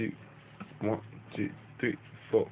two, 0.00 0.12
one, 0.80 1.00
two, 1.36 1.50
three, 1.78 1.96
four. 2.30 2.48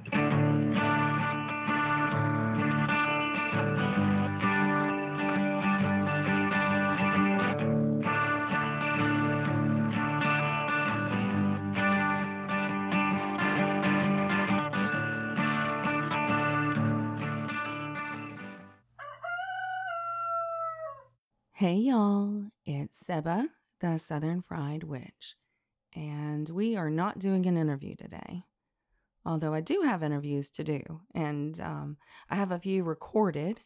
Hey 21.54 21.74
y'all, 21.74 22.44
it's 22.66 22.98
Seba, 22.98 23.48
the 23.80 23.98
Southern 23.98 24.42
Fried 24.42 24.84
Witch, 24.84 25.34
and 25.94 26.48
we 26.48 26.76
are 26.76 26.90
not 26.90 27.18
doing 27.18 27.46
an 27.46 27.56
interview 27.56 27.94
today. 27.96 28.44
Although 29.24 29.52
I 29.52 29.60
do 29.60 29.82
have 29.82 30.02
interviews 30.02 30.50
to 30.52 30.64
do, 30.64 30.80
and 31.14 31.60
um, 31.60 31.96
I 32.30 32.36
have 32.36 32.50
a 32.50 32.58
few 32.58 32.82
recorded, 32.82 33.60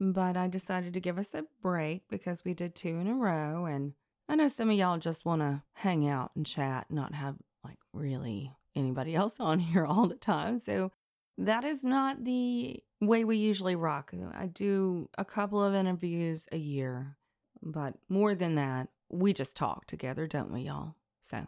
but 0.00 0.36
I 0.36 0.46
decided 0.46 0.92
to 0.94 1.00
give 1.00 1.18
us 1.18 1.34
a 1.34 1.46
break 1.62 2.02
because 2.08 2.44
we 2.44 2.54
did 2.54 2.74
two 2.74 2.98
in 2.98 3.08
a 3.08 3.14
row, 3.14 3.64
and 3.64 3.94
I 4.28 4.36
know 4.36 4.48
some 4.48 4.70
of 4.70 4.76
y'all 4.76 4.98
just 4.98 5.24
want 5.24 5.42
to 5.42 5.62
hang 5.74 6.06
out 6.06 6.30
and 6.36 6.46
chat, 6.46 6.86
not 6.90 7.14
have 7.14 7.36
like 7.64 7.78
really 7.92 8.52
anybody 8.76 9.14
else 9.14 9.36
on 9.40 9.58
here 9.58 9.84
all 9.84 10.06
the 10.06 10.16
time. 10.16 10.58
So 10.58 10.92
that 11.38 11.64
is 11.64 11.84
not 11.84 12.24
the 12.24 12.82
way 13.00 13.24
we 13.24 13.36
usually 13.36 13.76
rock. 13.76 14.12
I 14.34 14.46
do 14.46 15.08
a 15.18 15.24
couple 15.24 15.62
of 15.62 15.74
interviews 15.74 16.46
a 16.52 16.58
year, 16.58 17.16
but 17.62 17.94
more 18.08 18.34
than 18.34 18.54
that, 18.54 18.88
we 19.10 19.32
just 19.32 19.56
talk 19.56 19.86
together, 19.86 20.26
don't 20.26 20.52
we, 20.52 20.62
y'all? 20.62 20.94
So, 21.24 21.46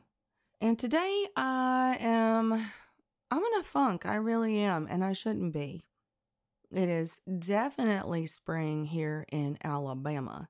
and 0.59 0.79
today 0.79 1.27
I 1.37 1.99
am, 2.01 2.51
I'm 2.51 3.45
in 3.45 3.61
a 3.61 3.63
funk. 3.63 4.07
I 4.07 4.15
really 4.15 4.59
am, 4.61 4.89
and 4.89 5.05
I 5.05 5.13
shouldn't 5.13 5.53
be. 5.53 5.85
It 6.73 6.89
is 6.89 7.21
definitely 7.39 8.25
spring 8.25 8.87
here 8.87 9.27
in 9.31 9.59
Alabama. 9.63 10.49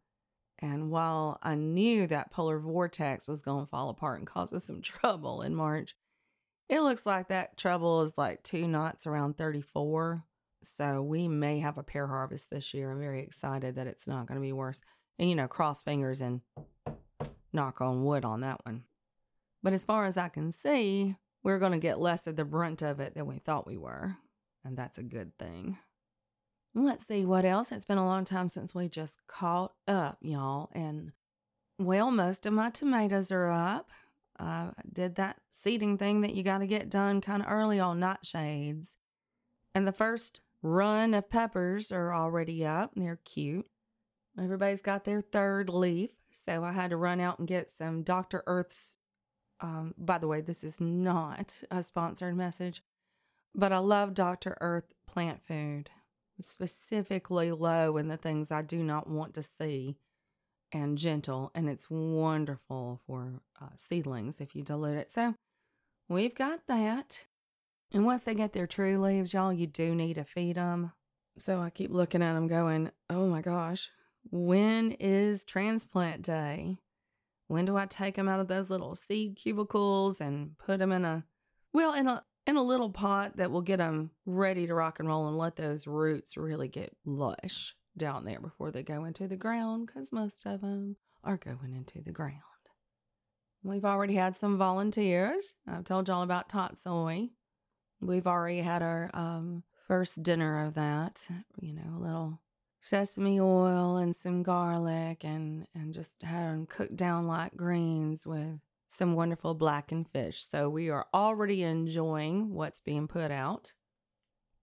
And 0.60 0.92
while 0.92 1.40
I 1.42 1.56
knew 1.56 2.06
that 2.06 2.30
polar 2.30 2.60
vortex 2.60 3.26
was 3.26 3.42
going 3.42 3.64
to 3.64 3.68
fall 3.68 3.90
apart 3.90 4.20
and 4.20 4.28
cause 4.28 4.52
us 4.52 4.62
some 4.62 4.80
trouble 4.80 5.42
in 5.42 5.56
March, 5.56 5.96
it 6.68 6.82
looks 6.82 7.04
like 7.04 7.26
that 7.26 7.56
trouble 7.56 8.02
is 8.02 8.16
like 8.16 8.44
two 8.44 8.68
knots 8.68 9.08
around 9.08 9.36
34. 9.36 10.22
So 10.62 11.02
we 11.02 11.26
may 11.26 11.58
have 11.58 11.78
a 11.78 11.82
pear 11.82 12.06
harvest 12.06 12.50
this 12.50 12.72
year. 12.72 12.92
I'm 12.92 13.00
very 13.00 13.22
excited 13.22 13.74
that 13.74 13.88
it's 13.88 14.06
not 14.06 14.26
going 14.26 14.40
to 14.40 14.46
be 14.46 14.52
worse. 14.52 14.82
And, 15.18 15.28
you 15.28 15.34
know, 15.34 15.48
cross 15.48 15.82
fingers 15.82 16.20
and 16.20 16.42
knock 17.52 17.80
on 17.80 18.04
wood 18.04 18.24
on 18.24 18.42
that 18.42 18.64
one. 18.64 18.84
But 19.66 19.72
as 19.72 19.82
far 19.82 20.04
as 20.04 20.16
I 20.16 20.28
can 20.28 20.52
see, 20.52 21.16
we're 21.42 21.58
going 21.58 21.72
to 21.72 21.78
get 21.78 21.98
less 21.98 22.28
of 22.28 22.36
the 22.36 22.44
brunt 22.44 22.82
of 22.82 23.00
it 23.00 23.14
than 23.14 23.26
we 23.26 23.40
thought 23.40 23.66
we 23.66 23.76
were. 23.76 24.16
And 24.64 24.78
that's 24.78 24.96
a 24.96 25.02
good 25.02 25.36
thing. 25.40 25.78
Let's 26.72 27.04
see 27.04 27.26
what 27.26 27.44
else. 27.44 27.72
It's 27.72 27.84
been 27.84 27.98
a 27.98 28.06
long 28.06 28.24
time 28.24 28.48
since 28.48 28.76
we 28.76 28.88
just 28.88 29.18
caught 29.26 29.72
up, 29.88 30.18
y'all. 30.20 30.70
And, 30.72 31.10
well, 31.80 32.12
most 32.12 32.46
of 32.46 32.52
my 32.52 32.70
tomatoes 32.70 33.32
are 33.32 33.50
up. 33.50 33.90
I 34.38 34.70
did 34.92 35.16
that 35.16 35.40
seeding 35.50 35.98
thing 35.98 36.20
that 36.20 36.36
you 36.36 36.44
got 36.44 36.58
to 36.58 36.68
get 36.68 36.88
done 36.88 37.20
kind 37.20 37.42
of 37.42 37.50
early 37.50 37.80
on 37.80 37.98
nightshades. 37.98 38.94
And 39.74 39.84
the 39.84 39.90
first 39.90 40.42
run 40.62 41.12
of 41.12 41.28
peppers 41.28 41.90
are 41.90 42.14
already 42.14 42.64
up. 42.64 42.92
They're 42.94 43.18
cute. 43.24 43.66
Everybody's 44.40 44.80
got 44.80 45.02
their 45.02 45.20
third 45.20 45.68
leaf. 45.68 46.10
So 46.30 46.62
I 46.62 46.70
had 46.70 46.90
to 46.90 46.96
run 46.96 47.18
out 47.18 47.40
and 47.40 47.48
get 47.48 47.68
some 47.68 48.04
Dr. 48.04 48.44
Earth's. 48.46 48.98
Um, 49.60 49.94
by 49.96 50.18
the 50.18 50.28
way, 50.28 50.40
this 50.40 50.62
is 50.62 50.80
not 50.80 51.62
a 51.70 51.82
sponsored 51.82 52.36
message, 52.36 52.82
but 53.54 53.72
I 53.72 53.78
love 53.78 54.14
Dr. 54.14 54.56
Earth 54.60 54.92
plant 55.06 55.42
food, 55.42 55.90
specifically 56.40 57.50
low 57.50 57.96
in 57.96 58.08
the 58.08 58.16
things 58.16 58.52
I 58.52 58.62
do 58.62 58.82
not 58.82 59.08
want 59.08 59.34
to 59.34 59.42
see 59.42 59.96
and 60.72 60.98
gentle. 60.98 61.50
And 61.54 61.68
it's 61.68 61.88
wonderful 61.88 63.00
for 63.06 63.40
uh, 63.60 63.68
seedlings 63.76 64.40
if 64.40 64.54
you 64.54 64.62
dilute 64.62 64.98
it. 64.98 65.10
So 65.10 65.34
we've 66.08 66.34
got 66.34 66.66
that. 66.68 67.24
And 67.92 68.04
once 68.04 68.24
they 68.24 68.34
get 68.34 68.52
their 68.52 68.66
true 68.66 68.98
leaves, 68.98 69.32
y'all, 69.32 69.52
you 69.52 69.66
do 69.66 69.94
need 69.94 70.14
to 70.14 70.24
feed 70.24 70.56
them. 70.56 70.92
So 71.38 71.60
I 71.60 71.70
keep 71.70 71.90
looking 71.90 72.22
at 72.22 72.34
them 72.34 72.48
going, 72.48 72.90
oh 73.08 73.26
my 73.26 73.40
gosh, 73.40 73.90
when 74.30 74.92
is 74.92 75.44
transplant 75.44 76.22
day? 76.22 76.78
When 77.48 77.64
do 77.64 77.76
I 77.76 77.86
take 77.86 78.16
them 78.16 78.28
out 78.28 78.40
of 78.40 78.48
those 78.48 78.70
little 78.70 78.94
seed 78.94 79.36
cubicles 79.36 80.20
and 80.20 80.58
put 80.58 80.78
them 80.78 80.92
in 80.92 81.04
a, 81.04 81.24
well, 81.72 81.94
in 81.94 82.08
a, 82.08 82.24
in 82.46 82.56
a 82.56 82.62
little 82.62 82.90
pot 82.90 83.36
that 83.36 83.50
will 83.50 83.62
get 83.62 83.78
them 83.78 84.10
ready 84.24 84.66
to 84.66 84.74
rock 84.74 84.98
and 84.98 85.08
roll 85.08 85.28
and 85.28 85.36
let 85.36 85.56
those 85.56 85.86
roots 85.86 86.36
really 86.36 86.68
get 86.68 86.96
lush 87.04 87.74
down 87.96 88.24
there 88.24 88.40
before 88.40 88.70
they 88.70 88.82
go 88.82 89.04
into 89.04 89.26
the 89.26 89.36
ground 89.36 89.86
because 89.86 90.12
most 90.12 90.44
of 90.46 90.60
them 90.60 90.96
are 91.24 91.36
going 91.36 91.74
into 91.74 92.02
the 92.02 92.12
ground. 92.12 92.40
We've 93.62 93.84
already 93.84 94.14
had 94.14 94.36
some 94.36 94.58
volunteers. 94.58 95.56
I've 95.66 95.84
told 95.84 96.06
y'all 96.06 96.22
about 96.22 96.48
tatsoi. 96.48 97.30
We've 98.00 98.26
already 98.26 98.60
had 98.60 98.82
our 98.82 99.10
um, 99.12 99.64
first 99.88 100.22
dinner 100.22 100.64
of 100.64 100.74
that, 100.74 101.26
you 101.60 101.72
know, 101.72 101.96
a 101.96 102.02
little 102.02 102.40
sesame 102.86 103.40
oil 103.40 103.96
and 103.96 104.14
some 104.14 104.44
garlic 104.44 105.24
and, 105.24 105.66
and 105.74 105.92
just 105.92 106.22
had 106.22 106.52
them 106.52 106.66
cooked 106.66 106.94
down 106.94 107.26
like 107.26 107.56
greens 107.56 108.24
with 108.24 108.60
some 108.86 109.14
wonderful 109.14 109.54
blackened 109.54 110.08
fish. 110.08 110.46
So 110.48 110.68
we 110.68 110.88
are 110.88 111.06
already 111.12 111.64
enjoying 111.64 112.54
what's 112.54 112.78
being 112.78 113.08
put 113.08 113.32
out. 113.32 113.72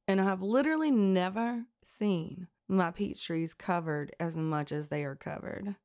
And 0.08 0.22
I've 0.22 0.42
literally 0.42 0.90
never 0.90 1.66
seen 1.84 2.48
my 2.70 2.92
peach 2.92 3.26
trees 3.26 3.54
covered 3.54 4.16
as 4.22 4.38
much 4.38 4.72
as 4.72 4.88
they 4.88 5.04
are 5.04 5.16
covered. 5.16 5.76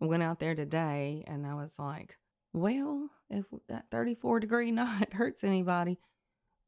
I 0.00 0.04
went 0.04 0.24
out 0.24 0.40
there 0.40 0.56
today 0.56 1.22
and 1.28 1.46
I 1.46 1.54
was 1.54 1.78
like, 1.78 2.18
well, 2.52 3.10
if 3.30 3.44
that 3.68 3.84
34 3.92 4.40
degree 4.40 4.70
night 4.72 5.14
hurts 5.14 5.44
anybody, 5.44 6.00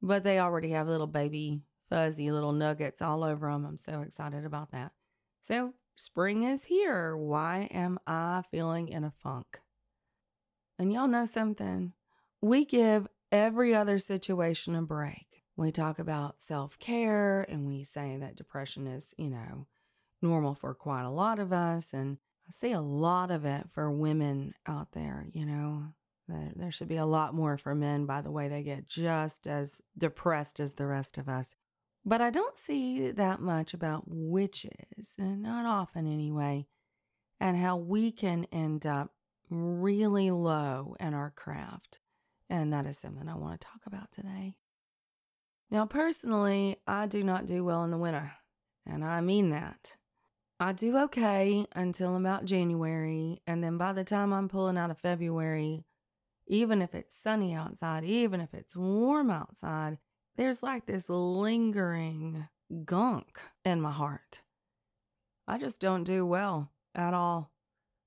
but 0.00 0.22
they 0.22 0.38
already 0.38 0.70
have 0.70 0.86
little 0.86 1.08
baby 1.08 1.62
fuzzy 1.90 2.30
little 2.30 2.52
nuggets 2.52 3.02
all 3.02 3.24
over 3.24 3.50
them. 3.50 3.64
I'm 3.64 3.78
so 3.78 4.02
excited 4.02 4.44
about 4.44 4.70
that. 4.70 4.92
So, 5.46 5.74
spring 5.94 6.42
is 6.42 6.64
here. 6.64 7.16
Why 7.16 7.68
am 7.70 8.00
I 8.04 8.42
feeling 8.50 8.88
in 8.88 9.04
a 9.04 9.12
funk? 9.12 9.60
And 10.76 10.92
y'all 10.92 11.06
know 11.06 11.24
something? 11.24 11.92
We 12.42 12.64
give 12.64 13.06
every 13.30 13.72
other 13.72 14.00
situation 14.00 14.74
a 14.74 14.82
break. 14.82 15.44
We 15.56 15.70
talk 15.70 16.00
about 16.00 16.42
self 16.42 16.80
care 16.80 17.46
and 17.48 17.64
we 17.64 17.84
say 17.84 18.16
that 18.16 18.34
depression 18.34 18.88
is, 18.88 19.14
you 19.16 19.30
know, 19.30 19.68
normal 20.20 20.56
for 20.56 20.74
quite 20.74 21.04
a 21.04 21.10
lot 21.10 21.38
of 21.38 21.52
us. 21.52 21.92
And 21.92 22.18
I 22.48 22.50
see 22.50 22.72
a 22.72 22.80
lot 22.80 23.30
of 23.30 23.44
it 23.44 23.70
for 23.70 23.88
women 23.88 24.52
out 24.66 24.94
there, 24.94 25.28
you 25.30 25.46
know. 25.46 25.92
There 26.28 26.72
should 26.72 26.88
be 26.88 26.96
a 26.96 27.06
lot 27.06 27.34
more 27.34 27.56
for 27.56 27.72
men, 27.72 28.04
by 28.04 28.20
the 28.20 28.32
way, 28.32 28.48
they 28.48 28.64
get 28.64 28.88
just 28.88 29.46
as 29.46 29.80
depressed 29.96 30.58
as 30.58 30.72
the 30.72 30.86
rest 30.88 31.18
of 31.18 31.28
us. 31.28 31.54
But 32.08 32.20
I 32.20 32.30
don't 32.30 32.56
see 32.56 33.10
that 33.10 33.40
much 33.40 33.74
about 33.74 34.04
witches, 34.06 35.16
and 35.18 35.42
not 35.42 35.66
often 35.66 36.06
anyway, 36.06 36.68
and 37.40 37.56
how 37.56 37.76
we 37.76 38.12
can 38.12 38.46
end 38.52 38.86
up 38.86 39.10
really 39.50 40.30
low 40.30 40.94
in 41.00 41.14
our 41.14 41.32
craft. 41.32 41.98
And 42.48 42.72
that 42.72 42.86
is 42.86 42.96
something 42.96 43.28
I 43.28 43.34
want 43.34 43.60
to 43.60 43.66
talk 43.66 43.80
about 43.86 44.12
today. 44.12 44.54
Now, 45.68 45.84
personally, 45.84 46.76
I 46.86 47.08
do 47.08 47.24
not 47.24 47.44
do 47.44 47.64
well 47.64 47.82
in 47.82 47.90
the 47.90 47.98
winter, 47.98 48.34
and 48.86 49.04
I 49.04 49.20
mean 49.20 49.50
that. 49.50 49.96
I 50.60 50.72
do 50.72 50.96
okay 50.98 51.66
until 51.74 52.14
about 52.14 52.44
January, 52.44 53.42
and 53.48 53.64
then 53.64 53.78
by 53.78 53.92
the 53.92 54.04
time 54.04 54.32
I'm 54.32 54.48
pulling 54.48 54.78
out 54.78 54.92
of 54.92 54.98
February, 54.98 55.84
even 56.46 56.80
if 56.80 56.94
it's 56.94 57.20
sunny 57.20 57.52
outside, 57.52 58.04
even 58.04 58.40
if 58.40 58.54
it's 58.54 58.76
warm 58.76 59.28
outside, 59.28 59.98
there's 60.36 60.62
like 60.62 60.86
this 60.86 61.08
lingering 61.08 62.48
gunk 62.84 63.40
in 63.64 63.80
my 63.80 63.92
heart. 63.92 64.42
I 65.46 65.58
just 65.58 65.80
don't 65.80 66.04
do 66.04 66.26
well 66.26 66.72
at 66.94 67.14
all. 67.14 67.50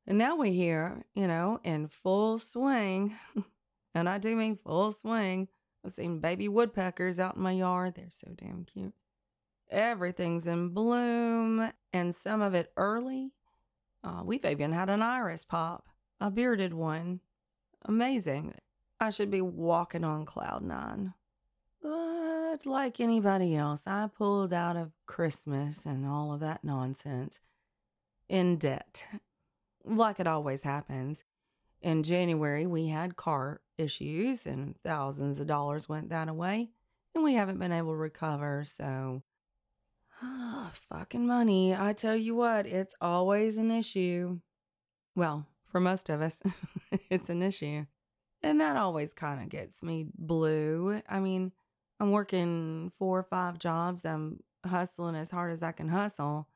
And 0.05 0.17
now 0.17 0.35
we're 0.35 0.51
here, 0.51 1.05
you 1.13 1.27
know, 1.27 1.59
in 1.63 1.87
full 1.87 2.37
swing. 2.37 3.15
and 3.95 4.09
I 4.09 4.17
do 4.17 4.35
mean 4.35 4.57
full 4.57 4.91
swing. 4.91 5.47
I've 5.85 5.93
seen 5.93 6.19
baby 6.19 6.47
woodpeckers 6.47 7.19
out 7.19 7.35
in 7.35 7.41
my 7.41 7.51
yard. 7.51 7.95
They're 7.95 8.07
so 8.09 8.27
damn 8.35 8.65
cute. 8.65 8.93
Everything's 9.69 10.47
in 10.47 10.69
bloom, 10.69 11.71
and 11.93 12.13
some 12.13 12.41
of 12.41 12.55
it 12.55 12.71
early. 12.75 13.33
Uh, 14.03 14.21
we've 14.25 14.43
even 14.43 14.71
had 14.71 14.89
an 14.89 15.01
iris 15.01 15.45
pop, 15.45 15.89
a 16.19 16.31
bearded 16.31 16.73
one. 16.73 17.19
Amazing. 17.85 18.55
I 18.99 19.11
should 19.11 19.29
be 19.29 19.41
walking 19.41 20.03
on 20.03 20.25
cloud 20.25 20.63
nine. 20.63 21.13
Like 22.65 22.99
anybody 22.99 23.55
else, 23.55 23.83
I 23.87 24.07
pulled 24.07 24.53
out 24.53 24.75
of 24.75 24.91
Christmas 25.05 25.85
and 25.85 26.05
all 26.05 26.33
of 26.33 26.39
that 26.41 26.63
nonsense 26.63 27.39
in 28.27 28.57
debt, 28.57 29.07
like 29.83 30.19
it 30.19 30.27
always 30.27 30.61
happens. 30.63 31.23
in 31.81 32.03
January, 32.03 32.65
we 32.65 32.87
had 32.87 33.15
car 33.15 33.61
issues 33.77 34.45
and 34.45 34.75
thousands 34.83 35.39
of 35.39 35.47
dollars 35.47 35.87
went 35.87 36.09
that 36.09 36.27
away, 36.27 36.69
and 37.15 37.23
we 37.23 37.33
haven't 37.35 37.59
been 37.59 37.71
able 37.71 37.91
to 37.93 37.97
recover. 37.97 38.63
So, 38.65 39.23
ah, 40.21 40.71
fucking 40.73 41.25
money. 41.25 41.73
I 41.73 41.93
tell 41.93 42.15
you 42.17 42.35
what, 42.35 42.65
it's 42.67 42.95
always 43.01 43.57
an 43.57 43.71
issue. 43.71 44.39
Well, 45.15 45.45
for 45.65 45.79
most 45.79 46.09
of 46.09 46.21
us, 46.21 46.43
it's 47.09 47.29
an 47.29 47.41
issue. 47.41 47.85
And 48.41 48.59
that 48.61 48.77
always 48.77 49.13
kind 49.13 49.41
of 49.41 49.49
gets 49.49 49.83
me 49.83 50.07
blue. 50.17 51.01
I 51.09 51.19
mean, 51.19 51.51
I'm 51.99 52.11
working 52.11 52.91
four 52.97 53.19
or 53.19 53.23
five 53.23 53.59
jobs, 53.59 54.05
I'm 54.05 54.43
hustling 54.65 55.15
as 55.15 55.31
hard 55.31 55.51
as 55.51 55.63
I 55.63 55.71
can 55.71 55.89
hustle 55.89 56.47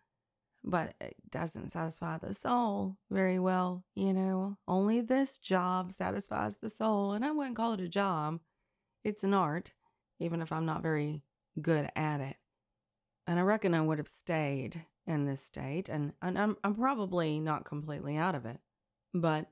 but 0.63 0.93
it 1.01 1.15
doesn't 1.29 1.69
satisfy 1.69 2.17
the 2.17 2.33
soul 2.33 2.97
very 3.11 3.37
well. 3.37 3.83
You 3.95 4.13
know, 4.13 4.57
only 4.67 5.01
this 5.01 5.37
job 5.37 5.91
satisfies 5.91 6.57
the 6.57 6.69
soul. 6.69 7.11
And 7.11 7.25
I 7.25 7.31
wouldn't 7.31 7.57
call 7.57 7.73
it 7.73 7.81
a 7.81 7.87
job, 7.89 8.39
it's 9.03 9.23
an 9.23 9.33
art, 9.33 9.73
even 10.19 10.41
if 10.41 10.51
I'm 10.51 10.65
not 10.65 10.81
very 10.81 11.23
good 11.61 11.89
at 11.95 12.21
it. 12.21 12.37
And 13.27 13.39
I 13.39 13.41
reckon 13.41 13.73
I 13.73 13.81
would 13.81 13.97
have 13.97 14.07
stayed 14.07 14.85
in 15.05 15.25
this 15.25 15.43
state, 15.43 15.89
and, 15.89 16.13
and 16.21 16.39
I'm, 16.39 16.57
I'm 16.63 16.75
probably 16.75 17.39
not 17.39 17.65
completely 17.65 18.15
out 18.15 18.35
of 18.35 18.45
it. 18.45 18.59
But 19.13 19.47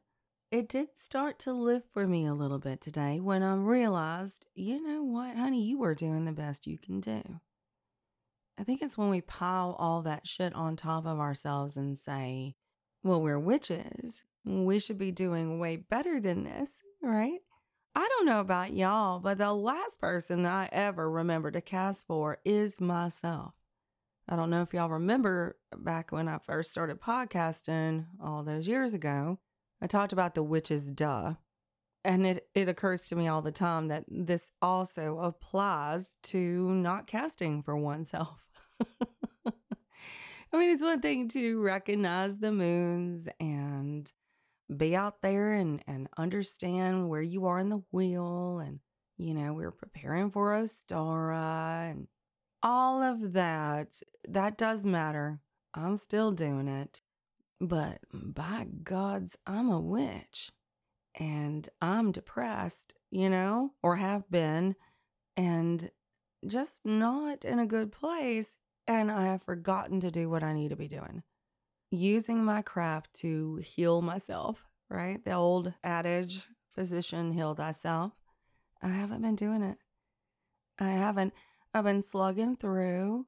it 0.52 0.68
did 0.68 0.98
start 0.98 1.40
to 1.40 1.54
lift 1.54 1.90
for 1.94 2.06
me 2.06 2.26
a 2.26 2.34
little 2.34 2.60
bit 2.60 2.82
today 2.82 3.22
when 3.22 3.42
I 3.42 3.56
realized, 3.56 4.46
you 4.54 4.86
know 4.86 5.02
what, 5.02 5.38
honey, 5.38 5.64
you 5.64 5.78
were 5.80 5.96
doing 5.96 6.26
the 6.26 6.34
best 6.34 6.68
you 6.68 6.78
can 6.78 7.00
do. 7.00 7.22
I 8.60 8.64
think 8.64 8.82
it's 8.82 8.98
when 8.98 9.10
we 9.10 9.22
pile 9.22 9.78
all 9.80 10.02
that 10.02 10.28
shit 10.28 10.54
on 10.54 10.76
top 10.76 11.06
of 11.06 11.20
ourselves 11.20 11.78
and 11.78 11.98
say, 11.98 12.56
well, 13.02 13.22
we're 13.22 13.40
witches. 13.40 14.26
We 14.44 14.78
should 14.78 14.98
be 14.98 15.12
doing 15.12 15.58
way 15.58 15.78
better 15.78 16.20
than 16.20 16.44
this, 16.44 16.82
right? 17.02 17.40
I 17.96 18.08
don't 18.10 18.26
know 18.26 18.42
about 18.42 18.74
y'all, 18.74 19.20
but 19.20 19.38
the 19.38 19.54
last 19.54 20.02
person 20.02 20.46
I 20.46 20.68
ever 20.74 21.10
remember 21.10 21.50
to 21.52 21.62
cast 21.62 22.06
for 22.08 22.40
is 22.44 22.82
myself. 22.82 23.54
I 24.28 24.36
don't 24.36 24.50
know 24.50 24.62
if 24.62 24.74
y'all 24.74 24.90
remember 24.90 25.58
back 25.76 26.12
when 26.12 26.28
I 26.28 26.40
first 26.40 26.72
started 26.72 27.02
podcasting 27.02 28.06
all 28.22 28.44
those 28.44 28.68
years 28.68 28.94
ago, 28.94 29.40
I 29.82 29.88
talked 29.88 30.14
about 30.14 30.36
the 30.36 30.44
witches, 30.44 30.92
duh. 30.92 31.36
And 32.04 32.26
it, 32.26 32.48
it 32.56 32.68
occurs 32.68 33.04
to 33.10 33.16
me 33.16 33.28
all 33.28 33.42
the 33.42 33.52
time 33.52 33.88
that 33.90 34.06
this 34.08 34.52
also 34.62 35.20
applies 35.20 36.18
to 36.24 36.70
not 36.70 37.08
casting 37.08 37.62
for 37.62 37.78
oneself. 37.78 38.48
I 40.54 40.58
mean, 40.58 40.72
it's 40.72 40.82
one 40.82 41.00
thing 41.00 41.28
to 41.30 41.62
recognize 41.62 42.40
the 42.40 42.52
moons 42.52 43.30
and 43.40 44.12
be 44.76 44.96
out 44.96 45.22
there 45.22 45.54
and, 45.54 45.84
and 45.88 46.10
understand 46.18 47.10
where 47.10 47.22
you 47.22 47.46
are 47.46 47.60
in 47.60 47.70
the 47.70 47.84
wheel. 47.92 48.60
And, 48.60 48.80
you 49.18 49.34
know, 49.34 49.54
we're 49.54 49.72
preparing 49.72 50.32
for 50.32 50.54
Ostara 50.54 51.92
and 51.92 52.08
all 52.64 53.02
of 53.02 53.34
that. 53.34 54.02
That 54.28 54.58
does 54.58 54.86
matter. 54.86 55.40
I'm 55.74 55.98
still 55.98 56.32
doing 56.32 56.68
it. 56.68 57.02
But 57.64 58.00
by 58.12 58.66
God's, 58.84 59.38
I'm 59.46 59.70
a 59.70 59.80
witch 59.80 60.52
and 61.14 61.70
I'm 61.80 62.12
depressed, 62.12 62.96
you 63.12 63.30
know, 63.30 63.74
or 63.84 63.98
have 63.98 64.32
been, 64.32 64.76
and 65.38 65.92
just 66.48 66.84
not 66.84 67.46
in 67.46 67.60
a 67.60 67.68
good 67.68 67.92
place. 67.92 68.58
And 68.88 69.12
I 69.12 69.26
have 69.26 69.44
forgotten 69.44 70.00
to 70.00 70.10
do 70.10 70.28
what 70.28 70.42
I 70.42 70.54
need 70.54 70.70
to 70.70 70.76
be 70.76 70.88
doing. 70.88 71.22
Using 71.92 72.44
my 72.44 72.64
craft 72.64 73.14
to 73.18 73.58
heal 73.58 74.02
myself, 74.02 74.66
right? 74.90 75.24
The 75.24 75.34
old 75.34 75.76
adage, 75.84 76.48
physician, 76.74 77.32
heal 77.32 77.54
thyself. 77.54 78.14
I 78.82 78.88
haven't 78.88 79.22
been 79.22 79.36
doing 79.36 79.62
it. 79.62 79.78
I 80.80 80.90
haven't. 80.90 81.32
I've 81.76 81.84
been 81.84 82.02
slugging 82.02 82.56
through, 82.56 83.28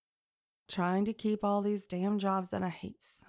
trying 0.68 1.06
to 1.06 1.14
keep 1.14 1.44
all 1.44 1.62
these 1.62 1.86
damn 1.86 2.18
jobs 2.18 2.50
that 2.50 2.64
I 2.64 2.70
hate 2.70 3.04
so 3.04 3.28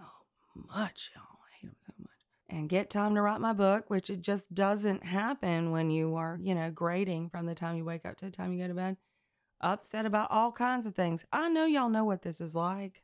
much, 0.55 1.11
y'all 1.15 1.25
I 1.43 1.57
hate 1.61 1.69
him 1.69 1.77
so 1.87 1.93
much. 1.99 2.11
and 2.49 2.69
get 2.69 2.91
time 2.91 3.15
to 3.15 3.23
write 3.23 3.41
my 3.41 3.53
book, 3.53 3.89
which 3.89 4.11
it 4.11 4.23
just 4.23 4.55
doesn't 4.55 5.05
happen 5.05 5.71
when 5.71 5.91
you 5.91 6.17
are, 6.17 6.39
you 6.41 6.55
know, 6.55 6.71
grading 6.71 7.31
from 7.31 7.47
the 7.47 7.55
time 7.55 7.77
you 7.77 7.85
wake 7.85 8.05
up 8.05 8.17
to 8.19 8.27
the 8.27 8.31
time 8.31 8.53
you 8.53 8.61
go 8.61 8.69
to 8.69 8.75
bed. 8.75 8.97
Upset 9.61 10.05
about 10.05 10.31
all 10.31 10.53
kinds 10.53 10.85
of 10.87 10.95
things. 10.95 11.25
I 11.33 11.49
know 11.49 11.65
y'all 11.65 11.89
know 11.89 12.05
what 12.05 12.23
this 12.23 12.41
is 12.41 12.55
like. 12.55 13.03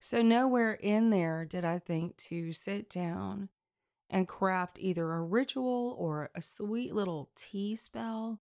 So, 0.00 0.22
nowhere 0.22 0.74
in 0.74 1.10
there 1.10 1.44
did 1.44 1.64
I 1.64 1.80
think 1.80 2.16
to 2.28 2.52
sit 2.52 2.88
down 2.88 3.48
and 4.08 4.28
craft 4.28 4.78
either 4.78 5.10
a 5.12 5.22
ritual 5.22 5.94
or 5.98 6.30
a 6.34 6.42
sweet 6.42 6.94
little 6.94 7.30
tea 7.34 7.74
spell 7.74 8.40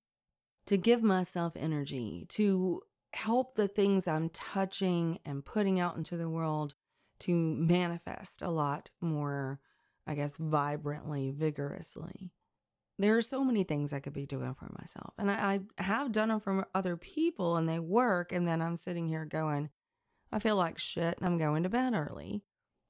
to 0.68 0.78
give 0.78 1.02
myself 1.02 1.58
energy, 1.58 2.26
to 2.30 2.82
help 3.14 3.56
the 3.56 3.68
things 3.68 4.08
I'm 4.08 4.30
touching 4.30 5.20
and 5.26 5.44
putting 5.44 5.80
out 5.80 5.98
into 5.98 6.18
the 6.18 6.30
world 6.30 6.76
to 7.20 7.36
manifest 7.36 8.42
a 8.42 8.50
lot 8.50 8.90
more 9.02 9.60
I 10.08 10.16
guess, 10.16 10.38
vibrantly, 10.38 11.32
vigorously. 11.32 12.32
There 12.98 13.16
are 13.16 13.22
so 13.22 13.44
many 13.44 13.64
things 13.64 13.94
I 13.94 14.00
could 14.00 14.14
be 14.14 14.26
doing 14.26 14.56
for 14.56 14.74
myself. 14.80 15.14
And 15.20 15.30
I, 15.30 15.60
I 15.78 15.84
have 15.84 16.12
done 16.12 16.30
them 16.30 16.40
for 16.40 16.68
other 16.74 16.98
people 16.98 17.58
and 17.58 17.70
they 17.70 17.78
work. 17.78 18.32
And 18.32 18.48
then 18.48 18.62
I'm 18.62 18.78
sitting 18.78 19.08
here 19.08 19.26
going, 19.26 19.70
I 20.32 20.40
feel 20.40 20.56
like 20.56 20.80
shit 20.80 21.18
and 21.18 21.26
I'm 21.26 21.38
going 21.38 21.64
to 21.64 21.70
bed 21.70 21.94
early. 21.94 22.42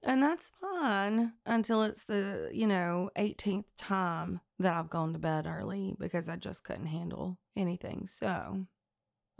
And 0.04 0.22
that's 0.22 0.52
fine 0.62 1.34
until 1.46 1.82
it's 1.84 2.06
the, 2.06 2.50
you 2.54 2.68
know, 2.68 3.10
18th 3.18 3.70
time 3.78 4.40
that 4.60 4.74
I've 4.74 4.90
gone 4.90 5.12
to 5.14 5.20
bed 5.20 5.46
early 5.48 5.96
because 6.00 6.30
I 6.30 6.36
just 6.36 6.64
couldn't 6.64 6.86
handle 6.86 7.40
anything. 7.56 8.06
So 8.08 8.68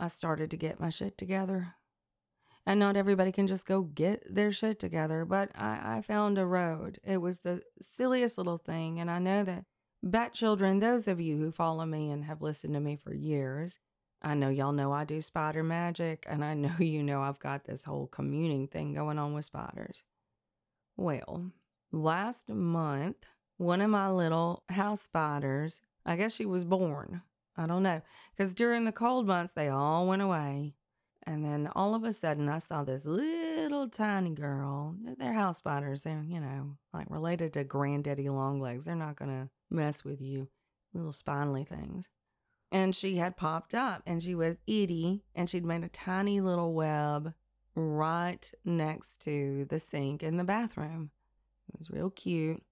I 0.00 0.08
started 0.08 0.50
to 0.50 0.56
get 0.56 0.80
my 0.80 0.90
shit 0.90 1.16
together. 1.16 1.76
And 2.68 2.80
not 2.80 2.98
everybody 2.98 3.32
can 3.32 3.46
just 3.46 3.64
go 3.64 3.80
get 3.80 4.22
their 4.28 4.52
shit 4.52 4.78
together, 4.78 5.24
but 5.24 5.50
I, 5.54 5.96
I 5.96 6.02
found 6.02 6.36
a 6.36 6.44
road. 6.44 6.98
It 7.02 7.16
was 7.16 7.40
the 7.40 7.62
silliest 7.80 8.36
little 8.36 8.58
thing. 8.58 9.00
And 9.00 9.10
I 9.10 9.18
know 9.18 9.42
that 9.42 9.64
Bat 10.02 10.34
Children, 10.34 10.78
those 10.78 11.08
of 11.08 11.18
you 11.18 11.38
who 11.38 11.50
follow 11.50 11.86
me 11.86 12.10
and 12.10 12.24
have 12.24 12.42
listened 12.42 12.74
to 12.74 12.80
me 12.80 12.94
for 12.94 13.14
years, 13.14 13.78
I 14.20 14.34
know 14.34 14.50
y'all 14.50 14.72
know 14.72 14.92
I 14.92 15.04
do 15.04 15.22
spider 15.22 15.62
magic, 15.62 16.26
and 16.28 16.44
I 16.44 16.52
know 16.64 16.74
you 16.78 17.02
know 17.02 17.22
I've 17.22 17.38
got 17.38 17.64
this 17.64 17.84
whole 17.84 18.06
communing 18.06 18.68
thing 18.68 18.92
going 18.92 19.18
on 19.18 19.32
with 19.32 19.46
spiders. 19.46 20.04
Well, 20.94 21.52
last 21.90 22.50
month, 22.50 23.24
one 23.56 23.80
of 23.80 23.88
my 23.88 24.10
little 24.10 24.64
house 24.68 25.00
spiders, 25.00 25.80
I 26.04 26.16
guess 26.16 26.34
she 26.34 26.44
was 26.44 26.64
born. 26.64 27.22
I 27.56 27.66
don't 27.66 27.82
know. 27.82 28.02
Because 28.36 28.52
during 28.52 28.84
the 28.84 28.92
cold 28.92 29.26
months, 29.26 29.54
they 29.54 29.68
all 29.68 30.06
went 30.06 30.20
away. 30.20 30.74
And 31.28 31.44
then 31.44 31.68
all 31.76 31.94
of 31.94 32.04
a 32.04 32.14
sudden, 32.14 32.48
I 32.48 32.58
saw 32.58 32.84
this 32.84 33.04
little 33.04 33.86
tiny 33.86 34.30
girl. 34.30 34.96
They're 35.18 35.34
house 35.34 35.58
spiders. 35.58 36.02
They're, 36.02 36.24
you 36.26 36.40
know, 36.40 36.78
like 36.94 37.06
related 37.10 37.52
to 37.52 37.64
granddaddy 37.64 38.30
longlegs. 38.30 38.86
They're 38.86 38.96
not 38.96 39.16
going 39.16 39.30
to 39.32 39.50
mess 39.68 40.04
with 40.04 40.22
you, 40.22 40.48
little 40.94 41.12
spindly 41.12 41.64
things. 41.64 42.08
And 42.72 42.96
she 42.96 43.16
had 43.16 43.36
popped 43.36 43.74
up 43.74 44.02
and 44.06 44.22
she 44.22 44.34
was 44.34 44.62
itty 44.66 45.20
and 45.34 45.50
she'd 45.50 45.66
made 45.66 45.84
a 45.84 45.88
tiny 45.88 46.40
little 46.40 46.72
web 46.72 47.34
right 47.74 48.50
next 48.64 49.20
to 49.22 49.66
the 49.68 49.78
sink 49.78 50.22
in 50.22 50.38
the 50.38 50.44
bathroom. 50.44 51.10
It 51.68 51.78
was 51.78 51.90
real 51.90 52.08
cute. 52.08 52.62